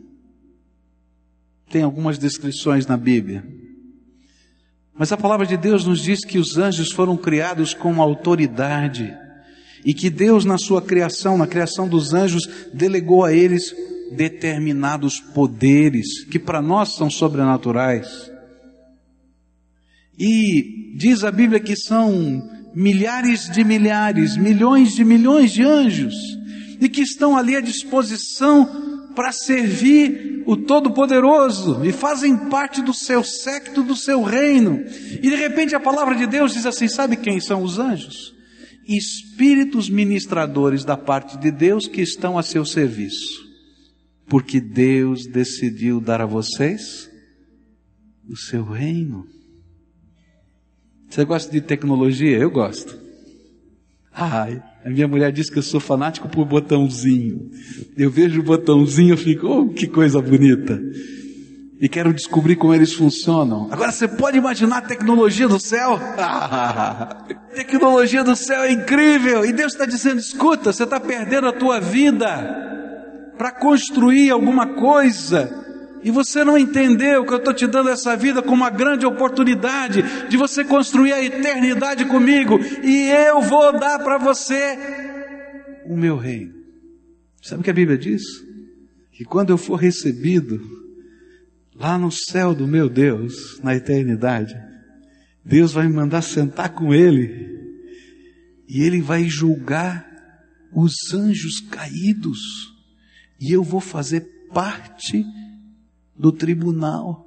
Tem 1.71 1.83
algumas 1.83 2.19
descrições 2.19 2.87
na 2.87 2.97
Bíblia. 2.97 3.45
Mas 4.99 5.13
a 5.13 5.17
palavra 5.17 5.47
de 5.47 5.57
Deus 5.57 5.85
nos 5.85 6.01
diz 6.01 6.25
que 6.25 6.39
os 6.39 6.57
anjos 6.57 6.91
foram 6.91 7.17
criados 7.17 7.75
com 7.75 8.01
autoridade 8.01 9.15
e 9.85 9.93
que 9.93 10.09
Deus, 10.09 10.45
na 10.45 10.59
sua 10.59 10.81
criação, 10.81 11.37
na 11.37 11.47
criação 11.47 11.87
dos 11.87 12.15
anjos, 12.15 12.49
delegou 12.73 13.25
a 13.25 13.33
eles 13.33 13.75
determinados 14.13 15.21
poderes 15.21 16.25
que 16.25 16.39
para 16.39 16.63
nós 16.63 16.97
são 16.97 17.11
sobrenaturais. 17.11 18.31
E 20.19 20.95
diz 20.97 21.25
a 21.25 21.31
Bíblia 21.31 21.61
que 21.61 21.77
são 21.77 22.43
milhares 22.75 23.51
de 23.51 23.63
milhares, 23.65 24.37
milhões 24.37 24.95
de 24.95 25.05
milhões 25.05 25.53
de 25.53 25.63
anjos 25.63 26.15
e 26.81 26.89
que 26.89 27.03
estão 27.03 27.37
ali 27.37 27.55
à 27.55 27.61
disposição 27.61 29.13
para 29.15 29.31
servir 29.33 30.36
o 30.47 30.57
Todo-Poderoso 30.57 31.85
e 31.85 31.93
fazem 31.93 32.49
parte 32.49 32.81
do 32.81 32.95
seu 32.95 33.25
secto, 33.25 33.83
do 33.83 33.97
seu 33.97 34.23
reino. 34.23 34.85
E 35.21 35.29
de 35.29 35.35
repente 35.35 35.75
a 35.75 35.81
palavra 35.81 36.15
de 36.15 36.27
Deus 36.27 36.53
diz 36.55 36.65
assim: 36.65 36.89
sabe 36.89 37.17
quem 37.17 37.41
são 37.41 37.63
os 37.63 37.79
anjos? 37.79 38.35
Espíritos 38.87 39.91
ministradores 39.91 40.85
da 40.85 40.97
parte 40.97 41.37
de 41.37 41.51
Deus 41.51 41.89
que 41.89 42.01
estão 42.01 42.39
a 42.39 42.43
seu 42.43 42.65
serviço. 42.65 43.45
Porque 44.29 44.61
Deus 44.61 45.27
decidiu 45.27 46.01
dar 46.01 46.21
a 46.21 46.27
vocês 46.27 47.11
o 48.29 48.37
seu 48.37 48.65
reino. 48.65 49.27
Você 51.09 51.25
gosta 51.25 51.51
de 51.51 51.61
tecnologia? 51.61 52.37
Eu 52.37 52.51
gosto. 52.51 53.06
Ai, 54.19 54.63
a 54.83 54.89
minha 54.89 55.07
mulher 55.07 55.31
diz 55.31 55.51
que 55.51 55.59
eu 55.59 55.63
sou 55.63 55.79
fanático 55.79 56.27
por 56.27 56.47
botãozinho. 56.47 57.51
Eu 57.99 58.11
vejo 58.11 58.41
o 58.41 58.43
botãozinho 58.43 59.13
e 59.13 59.17
fico, 59.17 59.47
oh, 59.47 59.69
que 59.69 59.87
coisa 59.87 60.23
bonita. 60.23 60.81
E 61.79 61.87
quero 61.87 62.15
descobrir 62.15 62.57
como 62.57 62.73
eles 62.73 62.95
funcionam. 62.95 63.69
Agora 63.71 63.93
você 63.93 64.09
pode 64.09 64.39
imaginar 64.39 64.79
a 64.79 64.83
tecnologia 64.83 65.47
do 65.47 65.61
céu? 65.61 66.01
tecnologia 67.55 68.25
do 68.25 68.35
céu 68.35 68.63
é 68.63 68.73
incrível. 68.73 69.45
E 69.45 69.53
Deus 69.53 69.75
está 69.75 69.85
dizendo: 69.85 70.19
escuta, 70.19 70.73
você 70.73 70.85
está 70.85 70.99
perdendo 70.99 71.49
a 71.49 71.53
tua 71.53 71.79
vida 71.79 72.25
para 73.37 73.51
construir 73.51 74.31
alguma 74.31 74.69
coisa 74.69 75.66
e 76.07 76.11
você 76.13 76.45
não 76.45 76.57
entendeu 76.57 77.27
que 77.27 77.33
eu 77.33 77.39
estou 77.39 77.53
te 77.53 77.67
dando 77.67 77.89
essa 77.89 78.17
vida 78.17 78.41
como 78.41 78.63
uma 78.63 78.71
grande 78.71 79.05
oportunidade 79.05 80.05
de 80.29 80.37
você 80.37 80.65
construir 80.65 81.13
a 81.13 81.21
eternidade 81.21 82.05
comigo, 82.05 82.61
e 82.85 83.09
eu 83.09 83.41
vou 83.43 83.73
dar 83.73 83.99
para 83.99 84.17
você 84.17 84.79
o 85.85 85.97
meu 85.97 86.17
reino. 86.17 86.55
Sabe 87.43 87.61
o 87.61 87.65
que 87.65 87.71
a 87.71 87.75
Bíblia 87.75 87.99
diz? 87.99 88.23
Que 89.11 89.25
quando 89.25 89.51
eu 89.51 89.59
for 89.59 89.75
recebido 89.75 90.61
lá 91.75 91.99
no 91.99 92.13
céu 92.13 92.55
do 92.55 92.69
meu 92.69 92.89
Deus, 92.89 93.61
na 93.61 93.75
eternidade, 93.75 94.55
Deus 95.45 95.73
vai 95.73 95.89
me 95.89 95.93
mandar 95.93 96.23
sentar 96.23 96.69
com 96.69 96.95
Ele, 96.95 97.51
e 98.69 98.81
Ele 98.81 99.03
vai 99.03 99.25
julgar 99.25 100.09
os 100.73 101.13
anjos 101.13 101.59
caídos, 101.69 102.39
e 103.41 103.51
eu 103.51 103.65
vou 103.65 103.81
fazer 103.81 104.21
parte 104.55 105.27
do 106.19 106.33
tribunal 106.33 107.27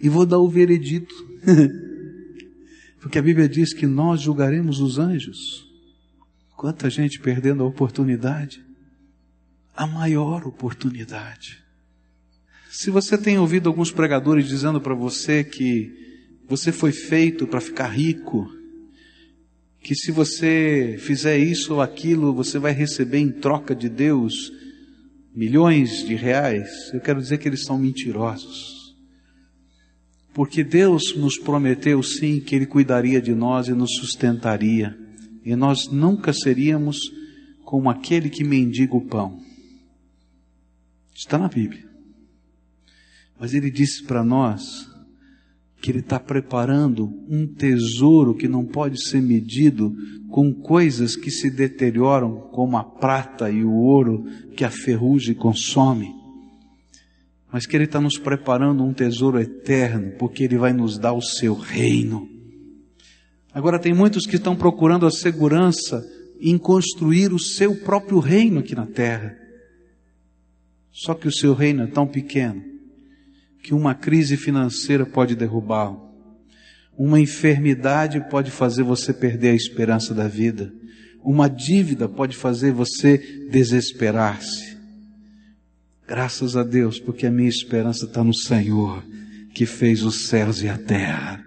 e 0.00 0.08
vou 0.08 0.24
dar 0.24 0.38
o 0.38 0.48
veredito. 0.48 1.14
Porque 3.00 3.18
a 3.18 3.22
Bíblia 3.22 3.48
diz 3.48 3.72
que 3.72 3.86
nós 3.86 4.20
julgaremos 4.20 4.80
os 4.80 4.98
anjos. 4.98 5.66
Quanta 6.56 6.90
gente 6.90 7.20
perdendo 7.20 7.62
a 7.62 7.66
oportunidade, 7.66 8.64
a 9.76 9.86
maior 9.86 10.46
oportunidade. 10.46 11.62
Se 12.70 12.90
você 12.90 13.16
tem 13.16 13.38
ouvido 13.38 13.68
alguns 13.68 13.92
pregadores 13.92 14.48
dizendo 14.48 14.80
para 14.80 14.94
você 14.94 15.44
que 15.44 15.92
você 16.48 16.72
foi 16.72 16.92
feito 16.92 17.46
para 17.46 17.60
ficar 17.60 17.88
rico, 17.88 18.50
que 19.80 19.94
se 19.94 20.10
você 20.10 20.96
fizer 20.98 21.38
isso 21.38 21.74
ou 21.74 21.80
aquilo, 21.80 22.34
você 22.34 22.58
vai 22.58 22.72
receber 22.72 23.18
em 23.18 23.30
troca 23.30 23.74
de 23.74 23.88
Deus 23.88 24.52
milhões 25.34 26.04
de 26.06 26.14
reais, 26.14 26.92
eu 26.92 27.00
quero 27.00 27.20
dizer 27.20 27.38
que 27.38 27.48
eles 27.48 27.64
são 27.64 27.78
mentirosos. 27.78 28.96
Porque 30.34 30.62
Deus 30.62 31.16
nos 31.16 31.36
prometeu 31.36 32.02
sim 32.02 32.40
que 32.40 32.54
Ele 32.54 32.66
cuidaria 32.66 33.20
de 33.20 33.34
nós 33.34 33.68
e 33.68 33.72
nos 33.72 33.96
sustentaria, 33.96 34.96
e 35.44 35.56
nós 35.56 35.88
nunca 35.88 36.32
seríamos 36.32 36.98
como 37.64 37.90
aquele 37.90 38.30
que 38.30 38.44
mendiga 38.44 38.96
o 38.96 39.04
pão. 39.04 39.42
Está 41.14 41.36
na 41.36 41.48
Bíblia. 41.48 41.88
Mas 43.38 43.54
Ele 43.54 43.70
disse 43.70 44.04
para 44.04 44.24
nós 44.24 44.88
que 45.80 45.90
Ele 45.90 46.00
está 46.00 46.18
preparando 46.18 47.08
um 47.28 47.46
tesouro 47.46 48.34
que 48.34 48.48
não 48.48 48.64
pode 48.64 49.02
ser 49.08 49.20
medido 49.20 49.94
com 50.28 50.52
coisas 50.52 51.16
que 51.16 51.30
se 51.30 51.50
deterioram, 51.50 52.48
como 52.52 52.76
a 52.76 52.84
prata 52.84 53.50
e 53.50 53.64
o 53.64 53.72
ouro 53.72 54.24
que 54.56 54.64
a 54.64 54.70
ferrugem 54.70 55.34
consome, 55.34 56.12
mas 57.52 57.64
que 57.64 57.76
Ele 57.76 57.84
está 57.84 58.00
nos 58.00 58.18
preparando 58.18 58.84
um 58.84 58.92
tesouro 58.92 59.40
eterno, 59.40 60.12
porque 60.18 60.44
Ele 60.44 60.58
vai 60.58 60.72
nos 60.72 60.98
dar 60.98 61.12
o 61.12 61.22
seu 61.22 61.54
reino. 61.54 62.28
Agora, 63.54 63.78
tem 63.78 63.94
muitos 63.94 64.26
que 64.26 64.36
estão 64.36 64.54
procurando 64.54 65.06
a 65.06 65.10
segurança 65.10 66.04
em 66.40 66.58
construir 66.58 67.32
o 67.32 67.38
seu 67.38 67.74
próprio 67.76 68.18
reino 68.18 68.60
aqui 68.60 68.74
na 68.74 68.86
terra. 68.86 69.36
Só 70.90 71.14
que 71.14 71.26
o 71.26 71.32
seu 71.32 71.54
reino 71.54 71.82
é 71.82 71.86
tão 71.86 72.06
pequeno 72.06 72.77
que 73.62 73.74
uma 73.74 73.94
crise 73.94 74.36
financeira 74.36 75.04
pode 75.04 75.34
derrubá-lo. 75.34 76.08
Uma 76.96 77.20
enfermidade 77.20 78.20
pode 78.28 78.50
fazer 78.50 78.82
você 78.82 79.12
perder 79.12 79.50
a 79.50 79.54
esperança 79.54 80.12
da 80.12 80.26
vida. 80.26 80.72
Uma 81.22 81.48
dívida 81.48 82.08
pode 82.08 82.36
fazer 82.36 82.72
você 82.72 83.18
desesperar-se. 83.50 84.76
Graças 86.06 86.56
a 86.56 86.64
Deus, 86.64 86.98
porque 86.98 87.26
a 87.26 87.30
minha 87.30 87.48
esperança 87.48 88.06
está 88.06 88.24
no 88.24 88.34
Senhor, 88.34 89.04
que 89.54 89.66
fez 89.66 90.02
os 90.02 90.26
céus 90.26 90.62
e 90.62 90.68
a 90.68 90.78
terra. 90.78 91.44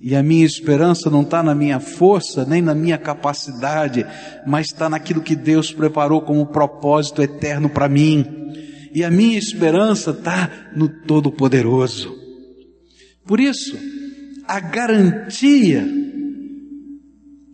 E 0.00 0.16
a 0.16 0.22
minha 0.22 0.46
esperança 0.46 1.10
não 1.10 1.22
está 1.22 1.42
na 1.42 1.54
minha 1.54 1.78
força, 1.78 2.44
nem 2.44 2.62
na 2.62 2.74
minha 2.74 2.96
capacidade, 2.96 4.06
mas 4.46 4.66
está 4.66 4.88
naquilo 4.88 5.20
que 5.20 5.36
Deus 5.36 5.72
preparou 5.72 6.22
como 6.22 6.46
propósito 6.46 7.22
eterno 7.22 7.68
para 7.68 7.88
mim. 7.88 8.24
E 8.92 9.04
a 9.04 9.10
minha 9.10 9.38
esperança 9.38 10.10
está 10.10 10.70
no 10.74 10.88
Todo-Poderoso. 10.88 12.18
Por 13.24 13.38
isso, 13.38 13.76
a 14.46 14.58
garantia 14.58 15.86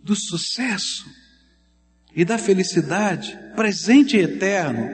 do 0.03 0.15
sucesso 0.15 1.05
e 2.15 2.25
da 2.25 2.37
felicidade 2.37 3.37
presente 3.55 4.17
e 4.17 4.21
eterno 4.21 4.87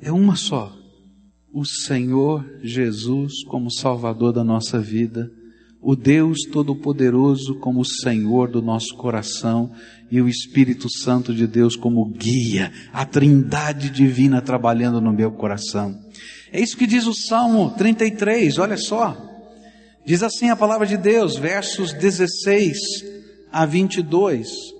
é 0.00 0.12
uma 0.12 0.36
só. 0.36 0.76
O 1.52 1.64
Senhor 1.64 2.60
Jesus 2.62 3.42
como 3.44 3.70
Salvador 3.70 4.32
da 4.32 4.44
nossa 4.44 4.78
vida, 4.78 5.32
o 5.80 5.94
Deus 5.94 6.40
Todo-Poderoso 6.50 7.54
como 7.56 7.84
Senhor 7.84 8.50
do 8.50 8.60
nosso 8.60 8.94
coração 8.96 9.70
e 10.10 10.20
o 10.20 10.28
Espírito 10.28 10.88
Santo 10.90 11.34
de 11.34 11.46
Deus 11.46 11.76
como 11.76 12.04
guia, 12.06 12.72
a 12.92 13.04
Trindade 13.04 13.90
Divina 13.90 14.40
trabalhando 14.40 15.00
no 15.00 15.12
meu 15.12 15.30
coração. 15.32 15.98
É 16.52 16.60
isso 16.60 16.76
que 16.76 16.86
diz 16.86 17.06
o 17.06 17.14
Salmo 17.14 17.70
33, 17.76 18.58
olha 18.58 18.76
só. 18.76 19.16
Diz 20.04 20.22
assim 20.22 20.48
a 20.48 20.56
palavra 20.56 20.86
de 20.86 20.96
Deus, 20.96 21.36
versos 21.36 21.92
16 21.92 22.78
a 23.52 23.66
22. 23.66 24.77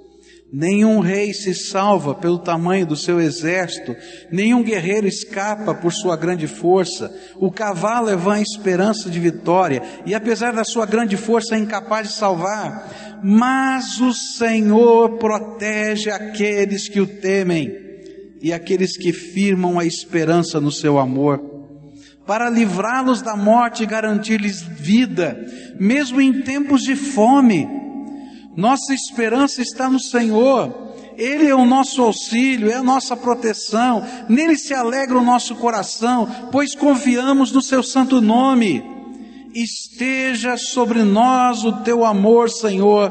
Nenhum 0.51 1.01
rei 1.01 1.35
se 1.35 1.55
salva 1.55 2.15
pelo 2.15 2.39
tamanho 2.39 2.87
do 2.87 2.97
seu 2.97 3.21
exército, 3.21 3.95
nenhum 4.33 4.63
guerreiro 4.63 5.07
escapa 5.07 5.75
por 5.75 5.93
sua 5.93 6.17
grande 6.17 6.47
força. 6.47 7.15
O 7.37 7.51
cavalo 7.51 8.09
é 8.09 8.17
vã 8.17 8.41
esperança 8.41 9.11
de 9.11 9.21
vitória, 9.21 9.83
e 10.07 10.15
apesar 10.15 10.55
da 10.55 10.65
sua 10.65 10.87
grande 10.87 11.19
força 11.19 11.55
é 11.55 11.59
incapaz 11.59 12.09
de 12.09 12.15
salvar. 12.15 13.21
Mas 13.23 14.01
o 14.01 14.15
Senhor 14.15 15.19
protege 15.19 16.11
aqueles 16.11 16.89
que 16.89 17.01
o 17.01 17.07
temem 17.07 17.71
e 18.41 18.51
aqueles 18.51 18.97
que 18.97 19.13
firmam 19.13 19.79
a 19.79 19.85
esperança 19.85 20.61
no 20.61 20.73
seu 20.73 20.99
amor, 20.99 21.43
para 22.27 22.49
livrá-los 22.49 23.21
da 23.21 23.37
morte 23.37 23.83
e 23.83 23.87
garantir-lhes 23.87 24.63
vida, 24.63 25.45
mesmo 25.79 26.21
em 26.21 26.41
tempos 26.41 26.83
de 26.83 26.95
fome. 26.97 27.69
Nossa 28.57 28.93
esperança 28.93 29.63
está 29.63 29.89
no 29.89 30.01
Senhor. 30.01 30.89
Ele 31.17 31.49
é 31.49 31.55
o 31.55 31.65
nosso 31.65 32.03
auxílio, 32.03 32.71
é 32.71 32.75
a 32.75 32.83
nossa 32.83 33.17
proteção. 33.17 34.05
Nele 34.29 34.57
se 34.57 34.73
alegra 34.73 35.19
o 35.19 35.25
nosso 35.25 35.57
coração, 35.57 36.49
pois 36.53 36.75
confiamos 36.75 37.51
no 37.51 37.61
seu 37.61 37.83
santo 37.83 38.21
nome. 38.21 38.85
Esteja 39.55 40.57
sobre 40.57 41.03
nós 41.03 41.65
o 41.65 41.73
teu 41.83 42.05
amor, 42.05 42.51
Senhor, 42.51 43.11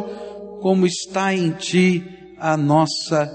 como 0.62 0.86
está 0.86 1.34
em 1.34 1.52
ti 1.52 2.04
a 2.40 2.56
nossa 2.56 3.30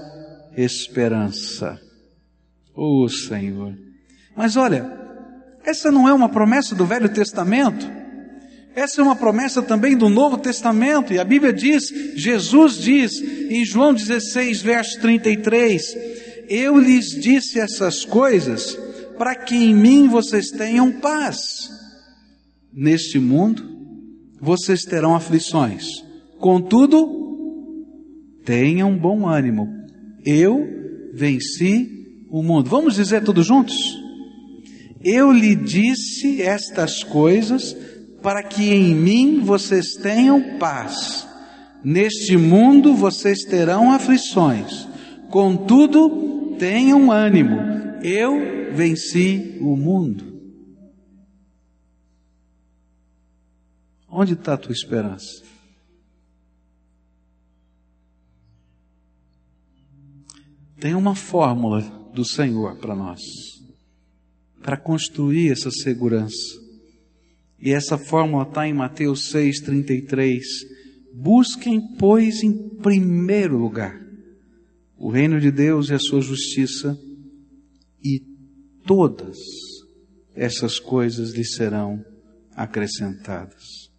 esperança. 0.57 1.79
Oh, 2.75 3.07
Senhor. 3.07 3.75
Mas 4.35 4.57
olha, 4.57 4.91
essa 5.63 5.91
não 5.91 6.07
é 6.07 6.13
uma 6.13 6.29
promessa 6.29 6.73
do 6.73 6.85
Velho 6.85 7.13
Testamento? 7.13 8.02
Essa 8.75 9.01
é 9.01 9.03
uma 9.03 9.15
promessa 9.15 9.61
também 9.61 9.95
do 9.95 10.09
Novo 10.09 10.37
Testamento, 10.37 11.13
e 11.13 11.19
a 11.19 11.23
Bíblia 11.23 11.53
diz, 11.53 11.89
Jesus 12.15 12.77
diz 12.77 13.21
em 13.21 13.63
João 13.63 13.93
16, 13.93 14.61
verso 14.61 14.99
33, 14.99 15.95
Eu 16.49 16.77
lhes 16.77 17.09
disse 17.09 17.59
essas 17.59 18.03
coisas 18.03 18.77
para 19.17 19.35
que 19.35 19.55
em 19.55 19.75
mim 19.75 20.07
vocês 20.07 20.49
tenham 20.49 20.91
paz. 20.91 21.69
Neste 22.73 23.19
mundo 23.19 23.71
vocês 24.41 24.83
terão 24.83 25.15
aflições, 25.15 25.85
contudo, 26.39 27.21
tenham 28.43 28.97
bom 28.97 29.27
ânimo. 29.27 29.67
Eu 30.25 30.67
venci 31.13 32.25
o 32.29 32.41
mundo. 32.41 32.69
Vamos 32.69 32.95
dizer 32.95 33.23
todos 33.23 33.45
juntos? 33.45 34.01
Eu 35.03 35.31
lhe 35.31 35.55
disse 35.55 36.41
estas 36.41 37.03
coisas 37.03 37.75
para 38.23 38.41
que 38.41 38.73
em 38.73 38.95
mim 38.95 39.41
vocês 39.41 39.95
tenham 39.95 40.57
paz. 40.57 41.27
Neste 41.83 42.37
mundo 42.37 42.95
vocês 42.95 43.43
terão 43.43 43.91
aflições, 43.91 44.87
contudo, 45.29 46.55
tenham 46.57 47.11
ânimo, 47.11 47.57
eu 48.01 48.73
venci 48.73 49.57
o 49.59 49.75
mundo. 49.75 50.31
Onde 54.07 54.33
está 54.33 54.53
a 54.53 54.57
tua 54.57 54.71
esperança? 54.71 55.43
Tem 60.79 60.95
uma 60.95 61.15
fórmula 61.15 61.81
do 62.13 62.23
Senhor 62.23 62.77
para 62.77 62.95
nós, 62.95 63.19
para 64.61 64.77
construir 64.77 65.51
essa 65.51 65.71
segurança. 65.71 66.62
E 67.63 67.71
essa 67.71 67.97
fórmula 67.97 68.43
está 68.43 68.67
em 68.67 68.73
Mateus 68.73 69.31
6,33. 69.33 70.41
Busquem, 71.13 71.79
pois, 71.97 72.43
em 72.43 72.51
primeiro 72.81 73.57
lugar 73.57 74.03
o 74.97 75.09
reino 75.09 75.37
de 75.37 75.51
Deus 75.51 75.89
e 75.89 75.93
a 75.93 75.99
sua 75.99 76.21
justiça, 76.21 76.97
e 78.01 78.21
todas 78.85 79.37
essas 80.33 80.79
coisas 80.79 81.33
lhe 81.33 81.43
serão 81.43 82.03
acrescentadas. 82.55 83.91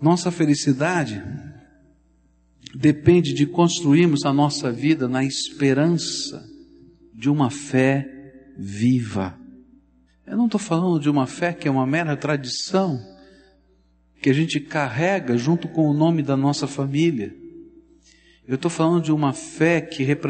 Nossa 0.00 0.30
felicidade 0.30 1.22
depende 2.74 3.32
de 3.32 3.46
construirmos 3.46 4.26
a 4.26 4.34
nossa 4.34 4.70
vida 4.70 5.08
na 5.08 5.24
esperança 5.24 6.46
de 7.14 7.30
uma 7.30 7.50
fé 7.50 8.06
viva. 8.58 9.39
Eu 10.30 10.36
não 10.36 10.44
estou 10.44 10.60
falando 10.60 11.00
de 11.00 11.10
uma 11.10 11.26
fé 11.26 11.52
que 11.52 11.66
é 11.66 11.70
uma 11.70 11.84
mera 11.84 12.16
tradição, 12.16 13.04
que 14.22 14.30
a 14.30 14.32
gente 14.32 14.60
carrega 14.60 15.36
junto 15.36 15.66
com 15.66 15.90
o 15.90 15.92
nome 15.92 16.22
da 16.22 16.36
nossa 16.36 16.68
família. 16.68 17.34
Eu 18.46 18.54
estou 18.54 18.70
falando 18.70 19.02
de 19.02 19.10
uma 19.10 19.32
fé 19.32 19.80
que 19.80 20.04
representa 20.04 20.28